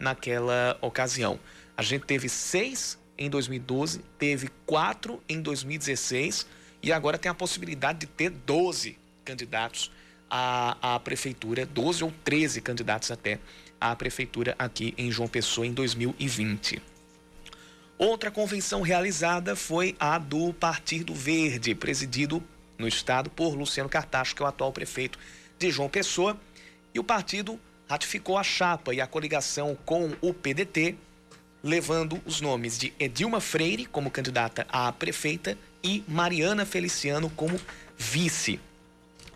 [0.00, 1.38] naquela ocasião.
[1.76, 6.46] A gente teve seis em 2012, teve quatro em 2016
[6.82, 9.92] e agora tem a possibilidade de ter 12 candidatos
[10.28, 13.38] à, à prefeitura, 12 ou 13 candidatos até
[13.78, 16.82] à prefeitura aqui em João Pessoa em 2020.
[17.98, 22.42] Outra convenção realizada foi a do Partido Verde, presidido
[22.78, 25.18] no estado por Luciano Cartacho, que é o atual prefeito
[25.58, 26.40] de João Pessoa.
[26.94, 27.60] E o partido
[27.90, 30.94] ratificou a chapa e a coligação com o PDT,
[31.60, 37.60] levando os nomes de Edilma Freire como candidata a prefeita e Mariana Feliciano como
[37.98, 38.60] vice.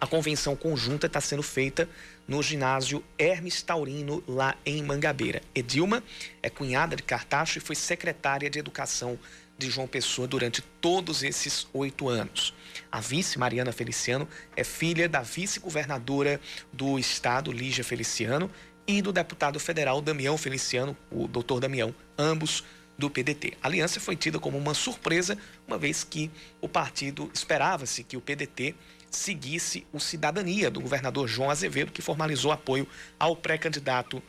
[0.01, 1.89] A convenção conjunta está sendo feita
[2.29, 5.43] no ginásio Hermes Taurino, lá em Mangabeira.
[5.53, 6.01] Edilma
[6.41, 9.19] é cunhada de Cartacho e foi secretária de Educação
[9.59, 12.55] de João Pessoa durante todos esses oito anos.
[12.91, 16.41] A vice, Mariana Feliciano, é filha da vice-governadora
[16.73, 18.51] do estado, Lígia Feliciano,
[18.87, 22.65] e do deputado federal Damião Feliciano, o doutor Damião, ambos
[22.97, 23.55] do PDT.
[23.63, 28.21] A aliança foi tida como uma surpresa, uma vez que o partido esperava-se que o
[28.21, 28.75] PDT
[29.11, 32.87] seguisse o Cidadania do governador João Azevedo, que formalizou apoio
[33.19, 34.23] ao pré-candidato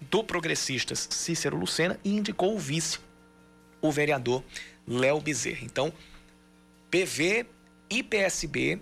[0.00, 2.98] do Progressistas Cícero Lucena e indicou o vice,
[3.80, 4.42] o vereador
[4.86, 5.60] Léo Bezerra.
[5.62, 5.92] Então,
[6.90, 7.46] PV
[7.90, 8.80] e PSB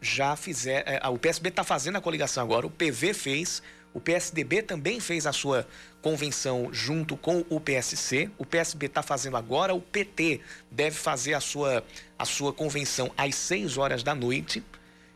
[0.00, 0.92] já fizeram.
[0.92, 3.62] É, o PSB está fazendo a coligação agora, o PV fez,
[3.92, 5.66] o PSDB também fez a sua
[6.02, 8.28] convenção junto com o PSC.
[8.36, 10.40] O PSB está fazendo agora, o PT
[10.70, 11.84] deve fazer a sua,
[12.18, 14.62] a sua convenção às 6 horas da noite.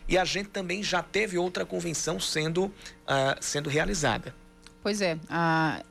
[0.09, 2.73] E a gente também já teve outra convenção sendo, uh,
[3.41, 4.35] sendo realizada.
[4.83, 5.19] Pois é.
[5.29, 5.83] A,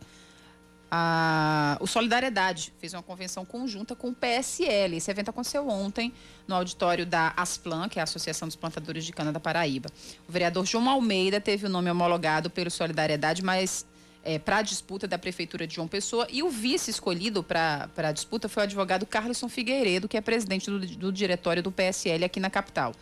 [0.89, 4.97] a, o Solidariedade fez uma convenção conjunta com o PSL.
[4.97, 6.13] Esse evento aconteceu ontem
[6.47, 9.89] no auditório da Asplan, que é a Associação dos Plantadores de Cana da Paraíba.
[10.27, 13.85] O vereador João Almeida teve o nome homologado pelo Solidariedade, mas
[14.23, 16.27] é, para a disputa da Prefeitura de João Pessoa.
[16.29, 20.69] E o vice escolhido para a disputa foi o advogado Carlson Figueiredo, que é presidente
[20.69, 22.93] do, do diretório do PSL aqui na capital.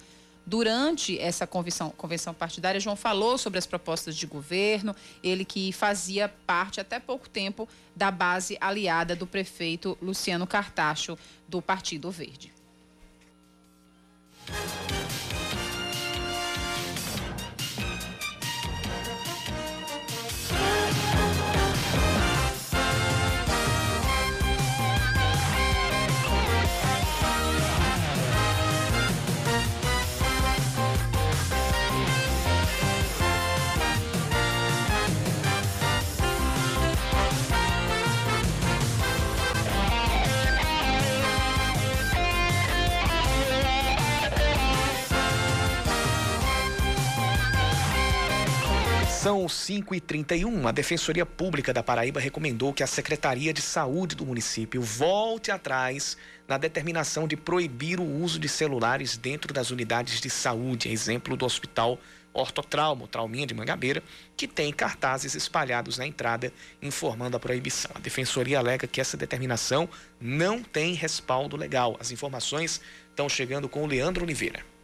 [0.48, 6.30] Durante essa convenção, convenção partidária, João falou sobre as propostas de governo, ele que fazia
[6.46, 12.54] parte até pouco tempo da base aliada do prefeito Luciano Cartacho, do Partido Verde.
[49.26, 50.68] São 5h31.
[50.68, 56.16] A Defensoria Pública da Paraíba recomendou que a Secretaria de Saúde do município volte atrás
[56.48, 60.92] na determinação de proibir o uso de celulares dentro das unidades de saúde.
[60.92, 61.98] Exemplo do Hospital
[62.36, 64.04] Ortotrauma, Trauminha de Mangabeira,
[64.38, 67.90] que tem cartazes espalhados na entrada informando a proibição.
[67.96, 69.90] A Defensoria alega que essa determinação
[70.22, 71.98] não tem respaldo legal.
[72.00, 74.75] As informações estão chegando com o Leandro Oliveira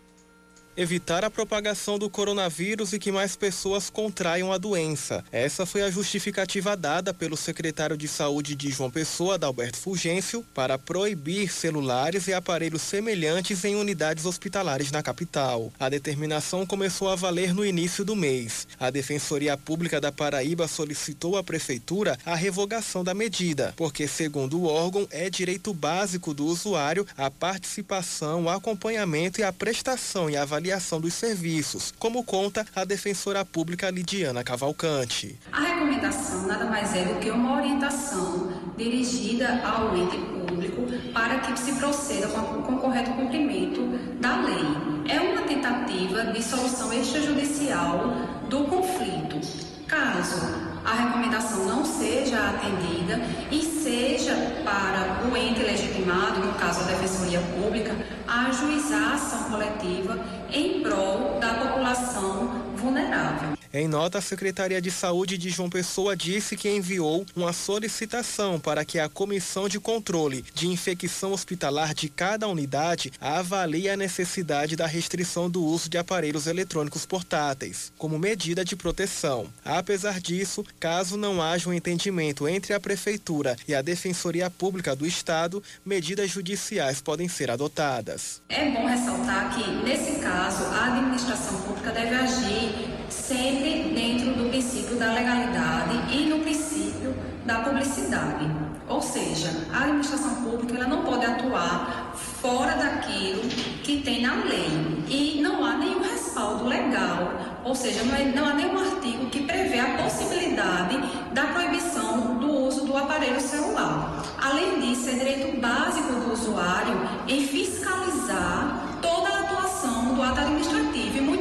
[0.82, 5.24] evitar a propagação do coronavírus e que mais pessoas contraiam a doença.
[5.32, 10.80] Essa foi a justificativa dada pelo secretário de Saúde de João Pessoa, Dalberto Fulgêncio, para
[10.80, 15.72] proibir celulares e aparelhos semelhantes em unidades hospitalares na capital.
[15.80, 18.68] A determinação começou a valer no início do mês.
[18.80, 24.66] A Defensoria Pública da Paraíba solicitou à prefeitura a revogação da medida, porque, segundo o
[24.66, 30.71] órgão, é direito básico do usuário a participação, o acompanhamento e a prestação e avaliação
[30.72, 35.38] avaliação dos serviços, como conta a defensora pública Lidiana Cavalcante.
[35.52, 41.60] A recomendação nada mais é do que uma orientação dirigida ao ente público para que
[41.60, 43.82] se proceda com, com o correto cumprimento
[44.22, 45.14] da lei.
[45.14, 48.08] É uma tentativa de solução extrajudicial
[48.50, 49.40] do conflito.
[49.88, 56.84] Caso a recomendação não seja atendida e seja para o ente legitimado, no caso a
[56.84, 57.96] Defensoria Pública,
[58.28, 60.20] ajuizar a ação coletiva
[60.52, 63.61] em prol da população vulnerável.
[63.74, 68.84] Em nota, a Secretaria de Saúde de João Pessoa disse que enviou uma solicitação para
[68.84, 74.86] que a Comissão de Controle de Infecção Hospitalar de cada unidade avalie a necessidade da
[74.86, 79.48] restrição do uso de aparelhos eletrônicos portáteis, como medida de proteção.
[79.64, 85.08] Apesar disso, caso não haja um entendimento entre a Prefeitura e a Defensoria Pública do
[85.08, 88.42] Estado, medidas judiciais podem ser adotadas.
[88.50, 94.96] É bom ressaltar que, nesse caso, a administração pública deve agir sempre dentro do princípio
[94.96, 97.14] da legalidade e no princípio
[97.46, 98.50] da publicidade.
[98.88, 103.42] Ou seja, a administração pública ela não pode atuar fora daquilo
[103.84, 108.46] que tem na lei e não há nenhum respaldo legal, ou seja, não, é, não
[108.46, 110.98] há nenhum artigo que prevê a possibilidade
[111.34, 114.24] da proibição do uso do aparelho celular.
[114.42, 120.91] Além disso, é direito básico do usuário em fiscalizar toda a atuação do ato administrativo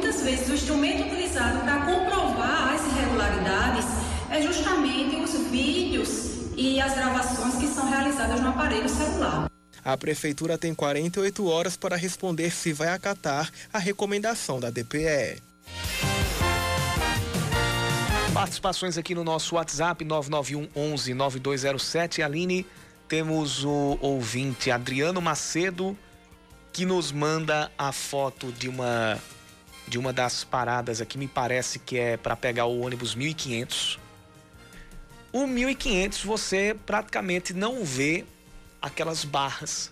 [0.01, 3.85] muitas vezes o instrumento utilizado para comprovar as irregularidades
[4.31, 9.47] é justamente os vídeos e as gravações que são realizadas no aparelho celular.
[9.85, 15.39] A prefeitura tem 48 horas para responder se vai acatar a recomendação da DPE.
[18.33, 22.23] Participações aqui no nosso WhatsApp 991 11 9207.
[22.23, 22.65] Aline,
[23.07, 25.95] temos o ouvinte Adriano Macedo
[26.73, 29.19] que nos manda a foto de uma
[29.87, 33.99] de uma das paradas aqui, me parece que é para pegar o ônibus 1500.
[35.33, 38.25] O 1500 você praticamente não vê
[38.81, 39.91] aquelas barras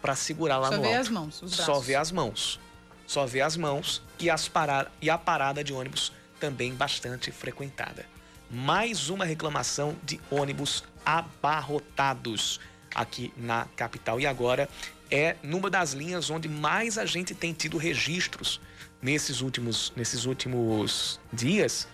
[0.00, 1.00] para segurar lá Só no vê alto.
[1.00, 1.86] as mãos, os Só braços.
[1.86, 2.60] vê as mãos.
[3.06, 4.90] Só vê as mãos e, as para...
[5.00, 8.06] e a parada de ônibus também bastante frequentada.
[8.50, 12.60] Mais uma reclamação de ônibus abarrotados
[12.94, 14.20] aqui na capital.
[14.20, 14.68] E agora
[15.10, 18.60] é numa das linhas onde mais a gente tem tido registros
[19.02, 21.88] nesses últimos, nesses últimos dias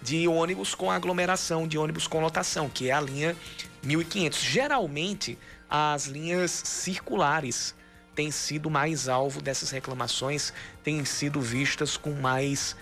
[0.00, 3.36] de ônibus com aglomeração, de ônibus com lotação, que é a linha
[3.82, 4.40] 1500.
[4.40, 5.38] Geralmente,
[5.68, 7.74] as linhas circulares
[8.14, 12.74] têm sido mais alvo dessas reclamações, têm sido vistas com mais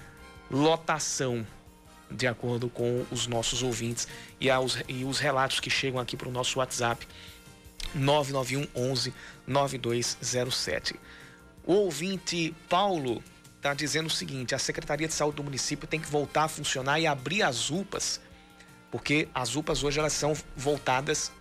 [0.50, 1.44] lotação,
[2.10, 4.06] de acordo com os nossos ouvintes
[4.40, 7.06] e, aos, e os relatos que chegam aqui para o nosso WhatsApp
[7.94, 9.14] 991 11
[9.46, 10.94] 9207.
[11.66, 13.22] O ouvinte Paulo
[13.64, 17.00] está dizendo o seguinte: a Secretaria de Saúde do município tem que voltar a funcionar
[17.00, 18.20] e abrir as UPAs,
[18.90, 21.32] porque as UPAs hoje elas são voltadas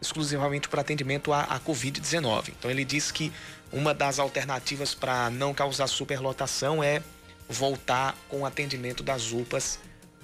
[0.00, 2.50] exclusivamente para atendimento à, à Covid-19.
[2.50, 3.32] Então ele diz que
[3.72, 7.02] uma das alternativas para não causar superlotação é
[7.48, 9.78] voltar com o atendimento das UPAs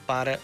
[0.06, 0.38] para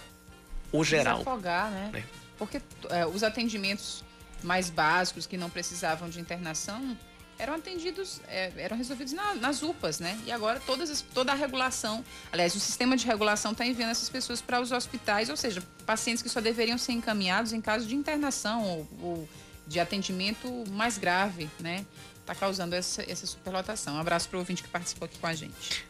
[0.73, 1.19] o geral.
[1.19, 1.91] Desafogar, né?
[1.95, 2.03] É.
[2.39, 4.03] Porque é, os atendimentos
[4.43, 6.97] mais básicos que não precisavam de internação
[7.39, 10.19] eram atendidos, é, eram resolvidos na- nas UPAs, né?
[10.27, 14.09] E agora todas as- toda a regulação, aliás, o sistema de regulação está enviando essas
[14.09, 17.95] pessoas para os hospitais, ou seja, pacientes que só deveriam ser encaminhados em caso de
[17.95, 19.29] internação ou, ou
[19.67, 21.85] de atendimento mais grave, né?
[22.21, 23.97] Está causando essa, essa superlotação.
[23.97, 25.85] Um abraço para o ouvinte que participou aqui com a gente.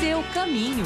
[0.00, 0.84] Seu caminho.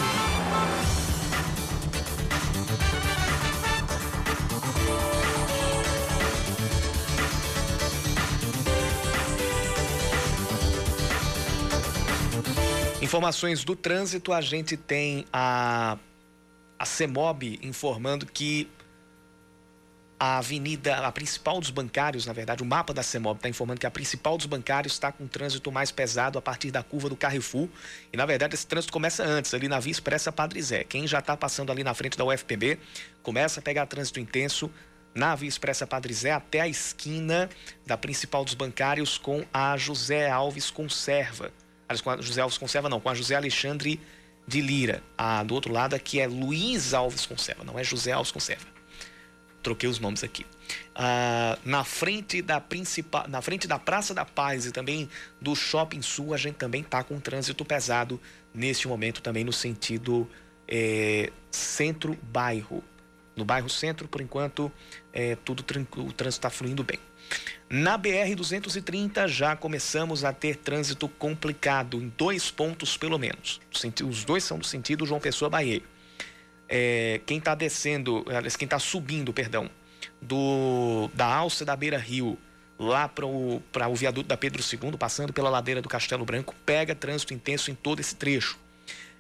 [13.01, 15.97] Informações do trânsito, a gente tem a,
[16.77, 18.69] a CEMOB informando que
[20.19, 23.87] a avenida, a principal dos bancários, na verdade, o mapa da CEMOB está informando que
[23.87, 27.69] a principal dos bancários está com trânsito mais pesado a partir da curva do Carrefour.
[28.13, 30.83] E, na verdade, esse trânsito começa antes, ali na Via Expressa Padre Zé.
[30.83, 32.81] Quem já está passando ali na frente da UFPB,
[33.23, 34.69] começa a pegar trânsito intenso
[35.15, 37.49] na Via Expressa Padre Zé até a esquina
[37.87, 41.53] da principal dos bancários com a José Alves Conserva.
[42.03, 44.01] Com a José Alves Conserva não, com a José Alexandre
[44.46, 45.03] de Lira.
[45.16, 48.66] A do outro lado aqui é Luiz Alves Conserva, não é José Alves Conserva.
[49.62, 50.46] Troquei os nomes aqui.
[50.94, 55.09] Ah, na frente da principal, na frente da Praça da Paz e também
[55.40, 58.20] do Shopping Sul, a gente também tá com um trânsito pesado
[58.55, 60.29] neste momento também no sentido
[60.66, 62.83] eh, centro-bairro.
[63.35, 64.70] No bairro centro, por enquanto,
[65.12, 66.98] é, tudo o trânsito está fluindo bem.
[67.71, 73.61] Na BR-230 já começamos a ter trânsito complicado em dois pontos pelo menos.
[74.09, 75.83] Os dois são do sentido João Pessoa Bahia.
[76.67, 78.25] É, quem está descendo,
[78.57, 79.71] quem está subindo, perdão,
[80.21, 82.39] do da alça da Beira Rio
[82.79, 86.95] lá para o, o viaduto da Pedro II, passando pela ladeira do Castelo Branco, pega
[86.95, 88.59] trânsito intenso em todo esse trecho.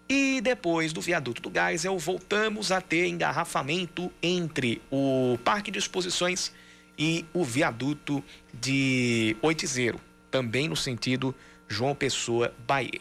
[0.08, 6.50] E depois do viaduto do Geisel, voltamos a ter engarrafamento entre o Parque de Exposições
[6.98, 11.34] e o viaduto de Oitizeiro, também no sentido
[11.68, 13.00] João Pessoa, Bahia.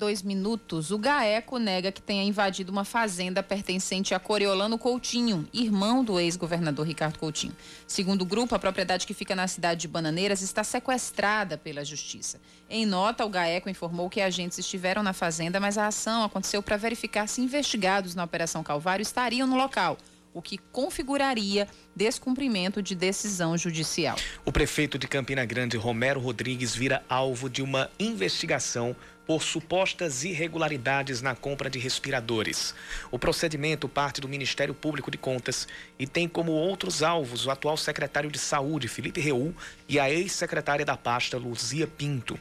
[0.00, 0.90] 42 minutos.
[0.90, 6.86] O GAECO nega que tenha invadido uma fazenda pertencente a Coriolano Coutinho, irmão do ex-governador
[6.86, 7.54] Ricardo Coutinho.
[7.86, 12.40] Segundo o grupo, a propriedade que fica na cidade de Bananeiras está sequestrada pela justiça.
[12.68, 16.78] Em nota, o GAECO informou que agentes estiveram na fazenda, mas a ação aconteceu para
[16.78, 19.98] verificar se investigados na Operação Calvário estariam no local.
[20.32, 24.16] O que configuraria descumprimento de decisão judicial.
[24.44, 28.94] O prefeito de Campina Grande, Romero Rodrigues, vira alvo de uma investigação
[29.26, 32.74] por supostas irregularidades na compra de respiradores.
[33.12, 35.68] O procedimento parte do Ministério Público de Contas
[35.98, 39.54] e tem como outros alvos o atual secretário de Saúde, Felipe Reul,
[39.88, 42.36] e a ex-secretária da pasta, Luzia Pinto.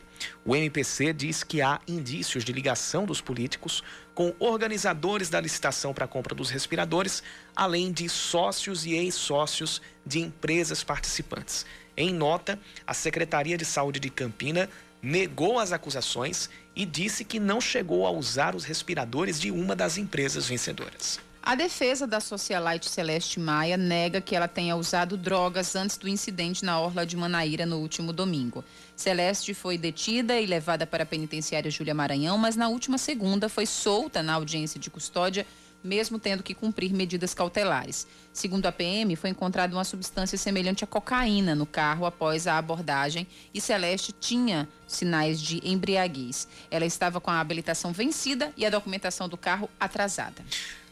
[0.46, 6.06] O MPC diz que há indícios de ligação dos políticos com organizadores da licitação para
[6.06, 7.24] a compra dos respiradores,
[7.56, 11.66] além de sócios e ex-sócios de empresas participantes.
[11.96, 14.70] Em nota, a Secretaria de Saúde de Campina
[15.02, 19.98] negou as acusações e disse que não chegou a usar os respiradores de uma das
[19.98, 21.20] empresas vencedoras.
[21.42, 26.64] A defesa da socialite Celeste Maia nega que ela tenha usado drogas antes do incidente
[26.66, 28.64] na orla de Manaíra no último domingo.
[29.00, 33.66] Celeste foi detida e levada para a penitenciária Júlia Maranhão, mas na última segunda foi
[33.66, 35.45] solta na audiência de custódia
[35.82, 38.06] mesmo tendo que cumprir medidas cautelares.
[38.34, 43.26] Segundo a PM, foi encontrada uma substância semelhante à cocaína no carro após a abordagem
[43.54, 46.50] e Celeste tinha sinais de embriaguez.
[46.70, 50.43] Ela estava com a habilitação vencida e a documentação do carro atrasada.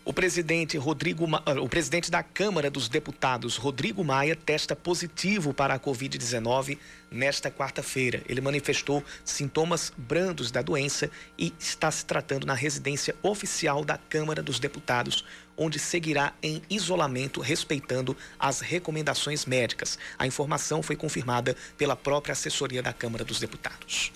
[0.08, 5.74] O presidente Rodrigo, ah, o presidente da Câmara dos Deputados, Rodrigo Maia, testa positivo para
[5.74, 6.78] a Covid-19
[7.12, 8.24] nesta quarta-feira.
[8.26, 14.42] Ele manifestou sintomas brandos da doença e está se tratando na residência oficial da Câmara
[14.42, 15.26] dos Deputados,
[15.58, 20.00] onde seguirá em isolamento, respeitando as recomendações médicas.
[20.18, 24.14] A informação foi confirmada pela própria assessoria da Câmara dos Deputados.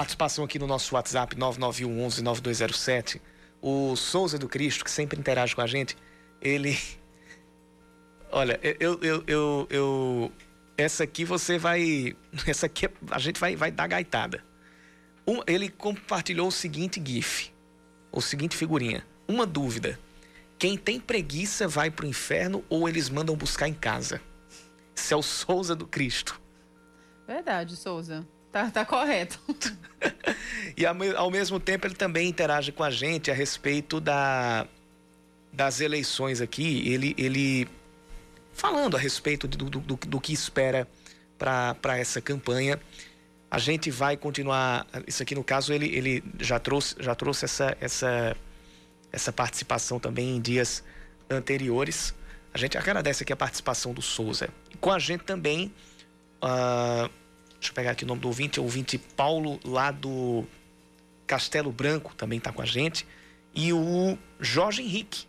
[0.00, 3.20] Participação aqui no nosso WhatsApp 9911 9207.
[3.60, 5.94] O Souza do Cristo, que sempre interage com a gente,
[6.40, 6.78] ele.
[8.32, 10.32] Olha, eu, eu, eu, eu,
[10.74, 12.16] Essa aqui você vai.
[12.48, 14.42] Essa aqui a gente vai, vai dar gaitada.
[15.26, 17.52] Um, ele compartilhou o seguinte GIF,
[18.10, 19.06] o seguinte figurinha.
[19.28, 20.00] Uma dúvida.
[20.58, 24.18] Quem tem preguiça vai pro inferno ou eles mandam buscar em casa?
[24.96, 26.40] Isso é o Souza do Cristo.
[27.26, 28.26] Verdade, Souza.
[28.52, 29.38] Tá, tá correto.
[30.76, 34.66] e ao mesmo tempo ele também interage com a gente a respeito da,
[35.52, 36.88] das eleições aqui.
[36.92, 37.68] Ele, ele
[38.52, 40.88] falando a respeito do, do, do, do que espera
[41.38, 42.80] para essa campanha.
[43.48, 44.86] A gente vai continuar.
[45.06, 48.36] Isso aqui, no caso, ele, ele já trouxe, já trouxe essa, essa,
[49.12, 50.82] essa participação também em dias
[51.28, 52.14] anteriores.
[52.52, 54.48] A gente agradece aqui a participação do Souza.
[54.72, 55.72] E com a gente também.
[56.42, 57.19] Uh,
[57.60, 60.46] Deixa eu pegar aqui o nome do ouvinte, é o ouvinte Paulo, lá do
[61.26, 63.06] Castelo Branco, também está com a gente.
[63.54, 65.26] E o Jorge Henrique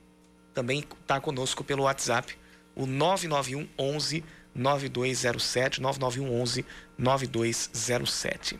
[0.53, 2.37] também está conosco pelo WhatsApp,
[2.73, 4.23] o 991 11
[4.55, 6.65] 9207, 991 11
[6.97, 8.59] 9207.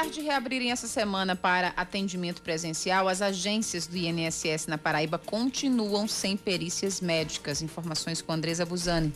[0.00, 6.08] Apesar de reabrirem essa semana para atendimento presencial, as agências do INSS na Paraíba continuam
[6.08, 7.60] sem perícias médicas.
[7.60, 9.12] Informações com Andresa Buzani.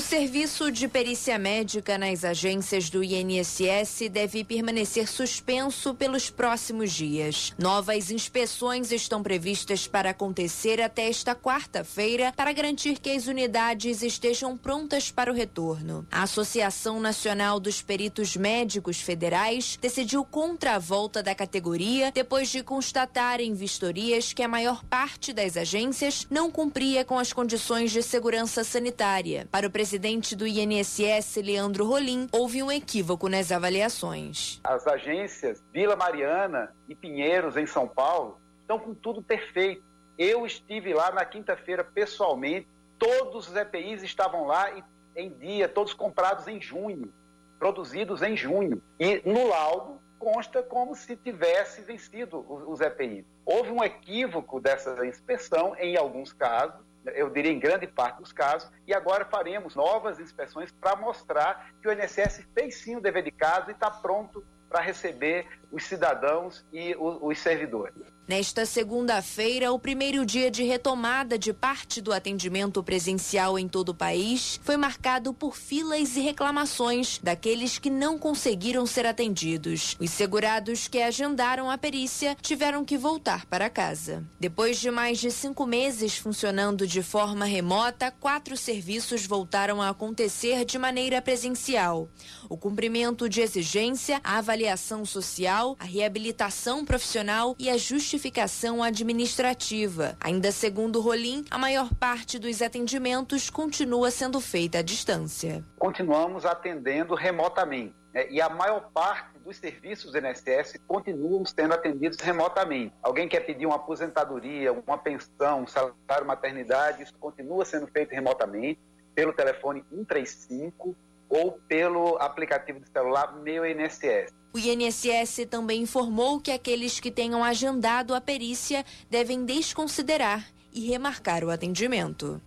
[0.00, 7.52] O serviço de perícia médica nas agências do INSS deve permanecer suspenso pelos próximos dias.
[7.58, 14.56] Novas inspeções estão previstas para acontecer até esta quarta-feira para garantir que as unidades estejam
[14.56, 16.06] prontas para o retorno.
[16.10, 22.62] A Associação Nacional dos Peritos Médicos Federais decidiu contra a volta da categoria depois de
[22.62, 28.02] constatar em vistorias que a maior parte das agências não cumpria com as condições de
[28.02, 29.46] segurança sanitária.
[29.52, 29.89] Para o presidente
[30.36, 34.60] do INSS, Leandro Rolim, houve um equívoco nas avaliações.
[34.62, 39.82] As agências Vila Mariana e Pinheiros, em São Paulo, estão com tudo perfeito.
[40.18, 42.68] Eu estive lá na quinta-feira pessoalmente,
[42.98, 44.70] todos os EPIs estavam lá
[45.16, 47.12] em dia, todos comprados em junho,
[47.58, 48.82] produzidos em junho.
[48.98, 53.24] E no laudo consta como se tivesse vencido os EPIs.
[53.44, 58.70] Houve um equívoco dessa inspeção em alguns casos, eu diria em grande parte dos casos,
[58.86, 63.30] e agora faremos novas inspeções para mostrar que o INSS fez sim o dever de
[63.30, 67.94] casa e está pronto para receber os cidadãos e os servidores.
[68.30, 73.94] Nesta segunda-feira, o primeiro dia de retomada de parte do atendimento presencial em todo o
[73.94, 79.96] país foi marcado por filas e reclamações daqueles que não conseguiram ser atendidos.
[79.98, 84.22] Os segurados que agendaram a perícia tiveram que voltar para casa.
[84.38, 90.64] Depois de mais de cinco meses funcionando de forma remota, quatro serviços voltaram a acontecer
[90.64, 92.08] de maneira presencial:
[92.48, 100.16] o cumprimento de exigência, a avaliação social, a reabilitação profissional e a justificação administrativa.
[100.20, 105.62] Ainda segundo Rolim, a maior parte dos atendimentos continua sendo feita à distância.
[105.78, 107.94] Continuamos atendendo remotamente.
[108.14, 108.26] Né?
[108.30, 112.94] E a maior parte dos serviços do INSS continuam sendo atendidos remotamente.
[113.02, 118.80] Alguém quer pedir uma aposentadoria, uma pensão, um salário maternidade, isso continua sendo feito remotamente
[119.14, 120.96] pelo telefone 135
[121.28, 124.39] ou pelo aplicativo de celular Meu INSS.
[124.52, 131.44] O INSS também informou que aqueles que tenham agendado a perícia devem desconsiderar e remarcar
[131.44, 132.40] o atendimento.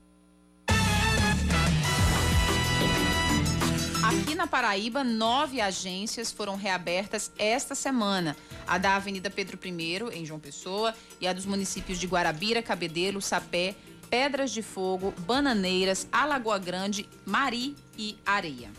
[4.04, 8.36] Aqui na Paraíba, nove agências foram reabertas esta semana.
[8.68, 13.22] A da Avenida Pedro I, em João Pessoa, e a dos municípios de Guarabira, Cabedelo,
[13.22, 13.76] Sapé,
[14.10, 18.72] Pedras de Fogo, Bananeiras, Alagoa Grande, Mari e Areia.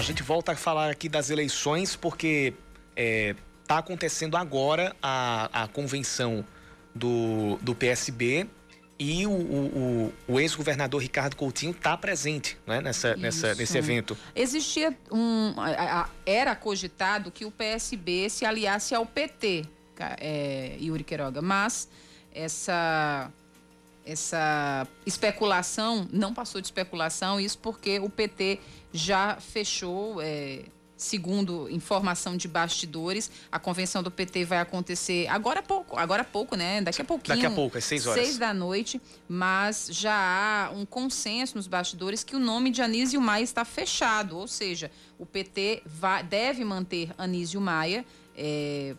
[0.00, 3.34] A gente volta a falar aqui das eleições porque está é,
[3.66, 6.42] tá acontecendo agora a, a convenção
[6.94, 8.48] do, do PSB
[8.98, 14.16] e o, o, o ex-governador Ricardo Coutinho está presente né, nessa, nessa, nesse evento.
[14.34, 15.54] Existia um.
[16.24, 19.66] Era cogitado que o PSB se aliasse ao PT,
[20.18, 21.90] é, Yuri Queiroga, mas
[22.34, 23.30] essa
[24.10, 28.58] essa especulação não passou de especulação, isso porque o PT
[28.92, 30.64] já fechou, é,
[30.96, 36.24] segundo informação de bastidores, a convenção do PT vai acontecer agora há pouco, agora há
[36.24, 36.82] pouco, né?
[36.82, 37.36] Daqui a pouquinho.
[37.36, 38.22] Daqui a pouco, às seis horas.
[38.22, 43.20] Seis da noite, mas já há um consenso nos bastidores que o nome de Anísio
[43.20, 48.04] Maia está fechado, ou seja, o PT vai, deve manter Anísio Maia.
[48.36, 48.94] É,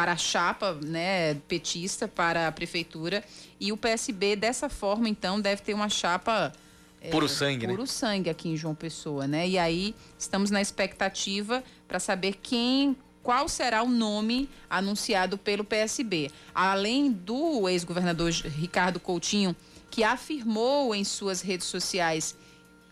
[0.00, 3.22] para a chapa né, petista, para a prefeitura.
[3.60, 6.54] E o PSB, dessa forma, então, deve ter uma chapa.
[7.02, 7.86] É, puro sangue, puro né?
[7.86, 9.46] sangue aqui em João Pessoa, né?
[9.46, 16.30] E aí estamos na expectativa para saber quem, qual será o nome anunciado pelo PSB.
[16.54, 19.54] Além do ex-governador Ricardo Coutinho,
[19.90, 22.34] que afirmou em suas redes sociais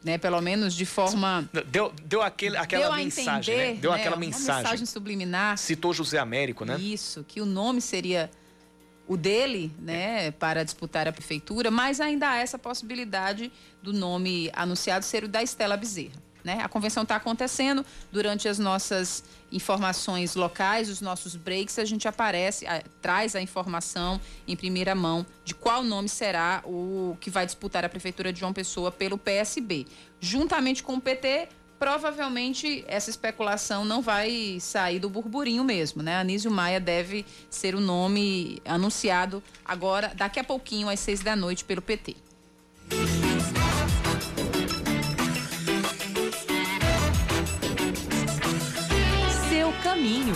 [0.03, 0.19] né?
[0.19, 1.49] Pelo menos de forma.
[1.67, 3.63] Deu, deu aquele, aquela deu mensagem, né?
[3.63, 3.81] entender, né?
[3.81, 4.01] Deu né?
[4.01, 4.51] aquela mensagem.
[4.53, 5.59] Uma mensagem subliminar.
[5.59, 6.79] Citou José Américo, né?
[6.79, 8.31] Isso, que o nome seria
[9.09, 13.51] o dele, né, para disputar a prefeitura, mas ainda há essa possibilidade
[13.83, 16.28] do nome anunciado ser o da Estela Bezerra.
[16.45, 16.61] Né?
[16.63, 22.67] A convenção está acontecendo durante as nossas informações locais, os nossos breaks, a gente aparece,
[22.67, 27.85] a, traz a informação em primeira mão de qual nome será o que vai disputar
[27.85, 29.87] a prefeitura de João Pessoa pelo PSB.
[30.21, 36.17] Juntamente com o PT, provavelmente essa especulação não vai sair do burburinho mesmo, né?
[36.17, 41.65] Anísio Maia deve ser o nome anunciado agora, daqui a pouquinho, às seis da noite,
[41.65, 42.28] pelo PT.
[49.99, 50.35] Caminho.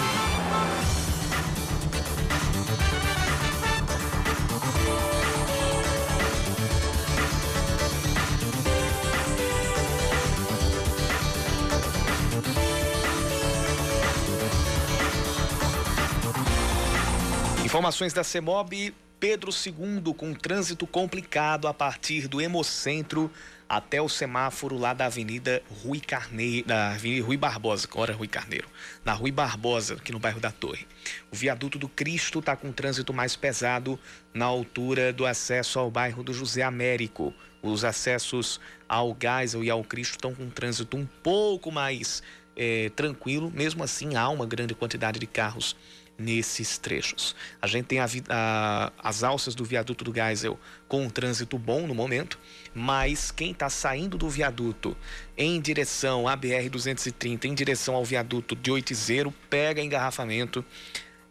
[17.64, 18.92] Informações da CEMOB,
[19.22, 23.30] Pedro II com trânsito complicado a partir do Hemocentro
[23.68, 28.66] até o semáforo lá da Avenida Rui Carneiro, da Avenida Rui Barbosa, agora Rui Carneiro,
[29.04, 30.88] na Rui Barbosa, aqui no bairro da Torre.
[31.30, 33.96] O viaduto do Cristo está com trânsito mais pesado
[34.34, 37.32] na altura do acesso ao bairro do José Américo.
[37.62, 38.58] Os acessos
[38.88, 42.24] ao Geisel e ao Cristo estão com trânsito um pouco mais
[42.56, 45.76] é, tranquilo, mesmo assim há uma grande quantidade de carros
[46.18, 47.34] nesses trechos.
[47.60, 50.58] A gente tem a, a, as alças do viaduto do Geisel
[50.88, 52.38] com um trânsito bom no momento,
[52.74, 54.96] mas quem está saindo do viaduto
[55.36, 60.64] em direção à BR-230, em direção ao viaduto de Oitizeiro, pega engarrafamento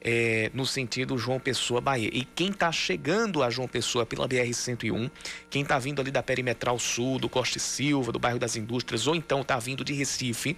[0.01, 2.09] é, no sentido João Pessoa Bahia.
[2.11, 5.11] E quem está chegando a João Pessoa pela BR-101,
[5.49, 9.05] quem está vindo ali da Perimetral Sul, do Costa e Silva, do bairro das Indústrias,
[9.05, 10.57] ou então está vindo de Recife,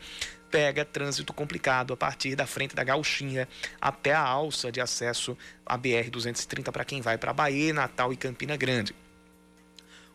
[0.53, 3.47] pega trânsito complicado a partir da frente da Gauchinha
[3.81, 5.35] até a alça de acesso
[5.65, 8.93] à BR-230 para quem vai para Bahia, Natal e Campina Grande.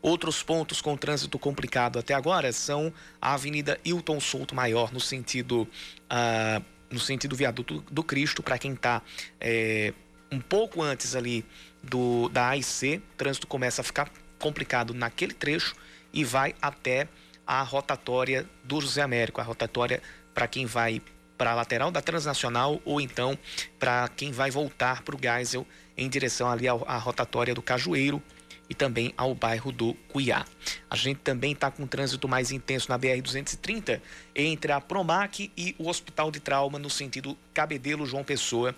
[0.00, 5.62] Outros pontos com trânsito complicado até agora são a Avenida Hilton Souto Maior, no sentido
[6.04, 9.02] uh, no sentido viaduto do Cristo, para quem está
[9.40, 9.92] é,
[10.30, 11.44] um pouco antes ali
[11.82, 14.08] do da AIC, trânsito começa a ficar
[14.38, 15.74] complicado naquele trecho
[16.12, 17.08] e vai até
[17.48, 20.02] a rotatória do José Américo, a rotatória
[20.38, 21.02] para quem vai
[21.36, 23.36] para a lateral da Transnacional ou então
[23.76, 25.66] para quem vai voltar para o Geisel
[25.96, 28.22] em direção ali à rotatória do Cajueiro
[28.70, 30.44] e também ao bairro do Cuiá.
[30.88, 34.00] A gente também está com um trânsito mais intenso na BR-230
[34.32, 38.76] entre a Promac e o Hospital de Trauma no sentido Cabedelo João Pessoa.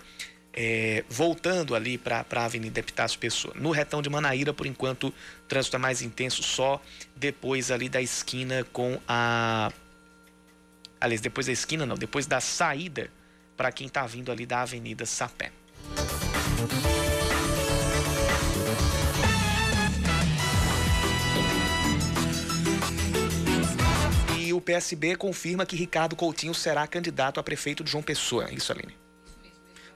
[0.53, 3.55] É, voltando ali para a Avenida Epitácio Pessoa.
[3.55, 5.15] No retão de Manaíra, por enquanto, o
[5.47, 6.83] trânsito é mais intenso só
[7.15, 9.71] depois ali da esquina com a.
[11.01, 13.11] Aliás, depois da esquina, não, depois da saída
[13.57, 15.51] para quem está vindo ali da Avenida Sapé.
[24.39, 28.53] E o PSB confirma que Ricardo Coutinho será candidato a prefeito de João Pessoa.
[28.53, 28.95] Isso, Aline.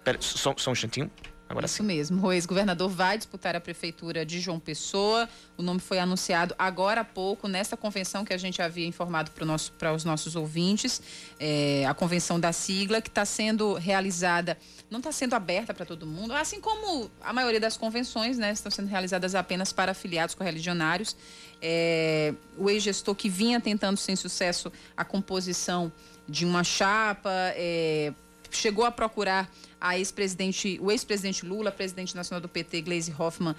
[0.03, 1.11] Pera, só, só um instantinho.
[1.55, 1.83] Agora Isso sim.
[1.85, 2.27] mesmo.
[2.27, 5.29] O ex-governador vai disputar a prefeitura de João Pessoa.
[5.57, 9.47] O nome foi anunciado agora há pouco, nessa convenção que a gente havia informado para
[9.47, 11.01] nosso, os nossos ouvintes.
[11.39, 14.59] É, a convenção da sigla, que está sendo realizada,
[14.91, 18.51] não está sendo aberta para todo mundo, assim como a maioria das convenções, né?
[18.51, 21.17] Estão sendo realizadas apenas para afiliados correligionários.
[21.63, 25.93] É, o ex-gestor que vinha tentando sem sucesso a composição
[26.29, 28.13] de uma chapa, é,
[28.51, 29.51] chegou a procurar
[29.85, 33.55] a ex-presidente, o ex-presidente Lula, presidente nacional do PT, Gleisi Hoffmann,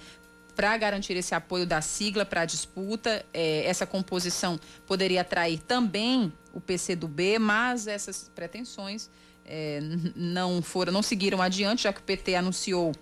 [0.56, 3.24] para garantir esse apoio da sigla para a disputa.
[3.32, 4.58] É, essa composição
[4.88, 9.08] poderia atrair também o PCdoB, mas essas pretensões
[9.44, 9.78] é,
[10.16, 12.92] não foram, não seguiram adiante, já que o PT anunciou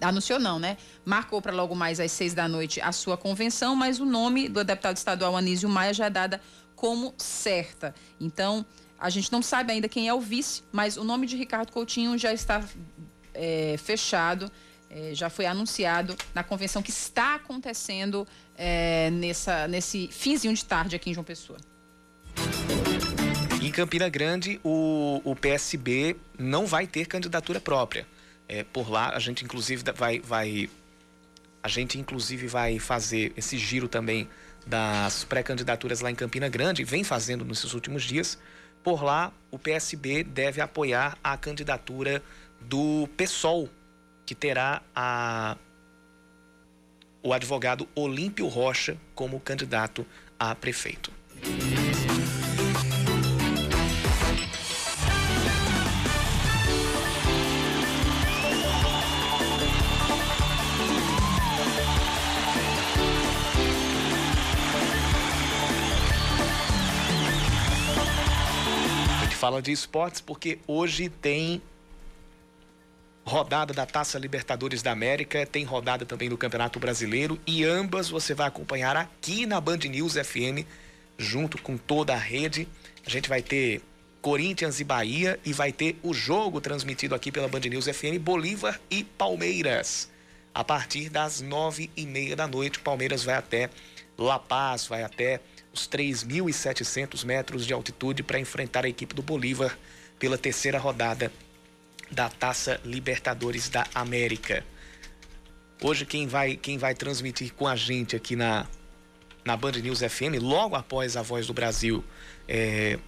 [0.00, 0.76] anunciou não, né?
[1.04, 4.62] Marcou para logo mais às seis da noite a sua convenção, mas o nome do
[4.62, 6.42] deputado estadual Anísio Maia já é dada
[6.74, 7.94] como certa.
[8.20, 8.66] Então,
[9.04, 12.16] a gente não sabe ainda quem é o vice, mas o nome de Ricardo Coutinho
[12.16, 12.64] já está
[13.34, 14.50] é, fechado,
[14.88, 18.26] é, já foi anunciado na convenção que está acontecendo
[18.56, 21.58] é, nessa, nesse finzinho de tarde aqui em João Pessoa.
[23.62, 28.06] Em Campina Grande, o, o PSB não vai ter candidatura própria.
[28.48, 30.70] É, por lá, a gente inclusive vai, vai,
[31.62, 34.30] a gente inclusive vai fazer esse giro também
[34.66, 38.38] das pré-candidaturas lá em Campina Grande, vem fazendo nesses últimos dias.
[38.84, 42.22] Por lá, o PSB deve apoiar a candidatura
[42.60, 43.70] do PSOL,
[44.26, 45.56] que terá a,
[47.22, 50.06] o advogado Olímpio Rocha como candidato
[50.38, 51.10] a prefeito.
[69.44, 71.60] Fala de esportes porque hoje tem
[73.26, 78.32] rodada da Taça Libertadores da América, tem rodada também do Campeonato Brasileiro e ambas você
[78.32, 80.64] vai acompanhar aqui na Band News FM,
[81.18, 82.66] junto com toda a rede.
[83.06, 83.82] A gente vai ter
[84.22, 88.80] Corinthians e Bahia e vai ter o jogo transmitido aqui pela Band News FM, Bolívar
[88.90, 90.08] e Palmeiras.
[90.54, 93.68] A partir das nove e meia da noite, Palmeiras vai até
[94.16, 95.38] La Paz, vai até
[95.74, 99.76] os 3.700 metros de altitude para enfrentar a equipe do Bolívar
[100.18, 101.32] pela terceira rodada
[102.10, 104.64] da Taça Libertadores da América.
[105.82, 108.66] Hoje quem vai quem vai transmitir com a gente aqui na
[109.44, 112.02] na Band News FM logo após a Voz do Brasil,
[112.48, 112.98] é,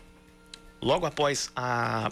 [0.83, 2.11] logo após a,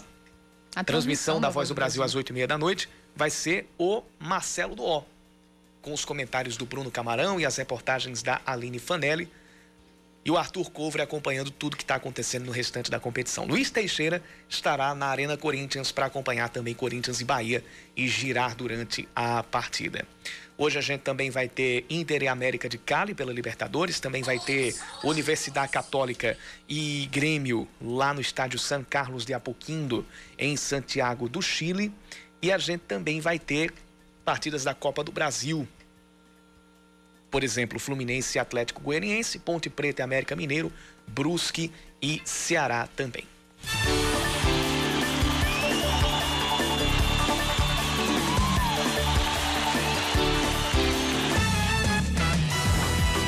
[0.75, 3.69] a transmissão da Voz do Brasil, Brasil às oito e meia da noite, vai ser
[3.77, 5.03] o Marcelo do
[5.81, 9.29] com os comentários do Bruno Camarão e as reportagens da Aline Fanelli
[10.25, 13.45] e o Arthur Couvre acompanhando tudo que está acontecendo no restante da competição.
[13.45, 17.63] Luiz Teixeira estará na Arena Corinthians para acompanhar também Corinthians e Bahia
[17.95, 20.03] e girar durante a partida.
[20.57, 24.39] Hoje a gente também vai ter Inter e América de Cali pela Libertadores, também vai
[24.39, 24.73] ter
[25.03, 26.35] Universidade Católica
[26.67, 30.05] e Grêmio lá no estádio San Carlos de Apoquindo,
[30.39, 31.93] em Santiago do Chile.
[32.41, 33.71] E a gente também vai ter
[34.23, 35.67] partidas da Copa do Brasil
[37.35, 40.71] por exemplo, Fluminense e Atlético Goianiense, Ponte Preta e América Mineiro,
[41.05, 41.69] Brusque
[42.01, 43.25] e Ceará também.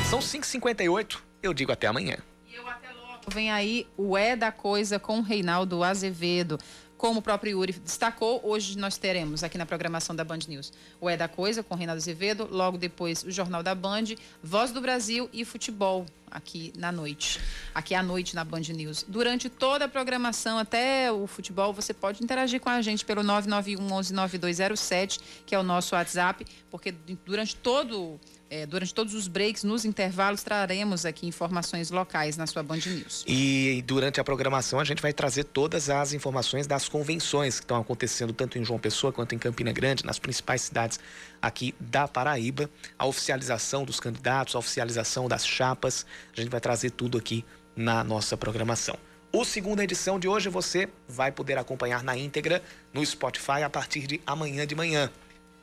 [0.08, 2.16] São 5h58, eu digo até amanhã.
[2.50, 3.30] E eu até logo.
[3.30, 6.58] Vem aí o É da Coisa com Reinaldo Azevedo.
[6.98, 11.08] Como o próprio Yuri destacou, hoje nós teremos aqui na programação da Band News o
[11.08, 15.30] É da Coisa com Reinaldo Azevedo, logo depois o Jornal da Band, Voz do Brasil
[15.32, 16.04] e Futebol.
[16.28, 17.40] aqui na noite,
[17.72, 19.04] aqui à noite na Band News.
[19.06, 23.92] Durante toda a programação, até o futebol, você pode interagir com a gente pelo 991
[23.94, 26.92] 11 9207, que é o nosso WhatsApp, porque
[27.24, 28.20] durante todo
[28.50, 33.24] é, durante todos os breaks, nos intervalos, traremos aqui informações locais na sua Band News.
[33.26, 37.80] E durante a programação a gente vai trazer todas as informações das convenções que estão
[37.80, 40.98] acontecendo tanto em João Pessoa quanto em Campina Grande, nas principais cidades
[41.40, 46.06] aqui da Paraíba, a oficialização dos candidatos, a oficialização das chapas.
[46.36, 47.44] A gente vai trazer tudo aqui
[47.76, 48.98] na nossa programação.
[49.30, 52.62] O segunda edição de hoje você vai poder acompanhar na íntegra
[52.92, 55.10] no Spotify a partir de amanhã de manhã.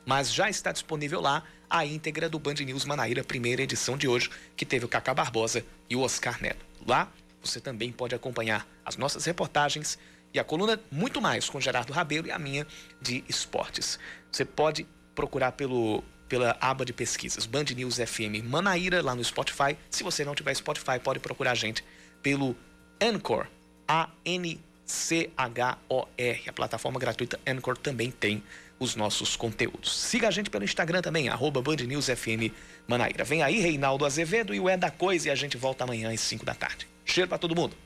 [0.04, 4.30] Mas já está disponível lá a íntegra do Band News Manaíra, primeira edição de hoje,
[4.56, 6.64] que teve o Cacá Barbosa e o Oscar Neto.
[6.86, 7.10] Lá
[7.42, 9.98] você também pode acompanhar as nossas reportagens
[10.36, 12.66] e a coluna Muito Mais com Gerardo Rabelo e a minha
[13.00, 13.98] de esportes.
[14.30, 19.76] Você pode procurar pelo pela aba de pesquisas Band News FM Manaíra lá no Spotify.
[19.88, 21.84] Se você não tiver Spotify, pode procurar a gente
[22.20, 22.56] pelo
[23.00, 23.46] Anchor,
[23.86, 26.48] A N C H O R.
[26.48, 28.42] A plataforma gratuita Anchor também tem
[28.78, 29.96] os nossos conteúdos.
[29.96, 32.52] Siga a gente pelo Instagram também, arroba Band News FM
[32.88, 33.24] Manaíra.
[33.24, 36.20] Vem aí Reinaldo Azevedo e o É da Coisa e a gente volta amanhã às
[36.20, 36.88] 5 da tarde.
[37.04, 37.85] Cheiro para todo mundo.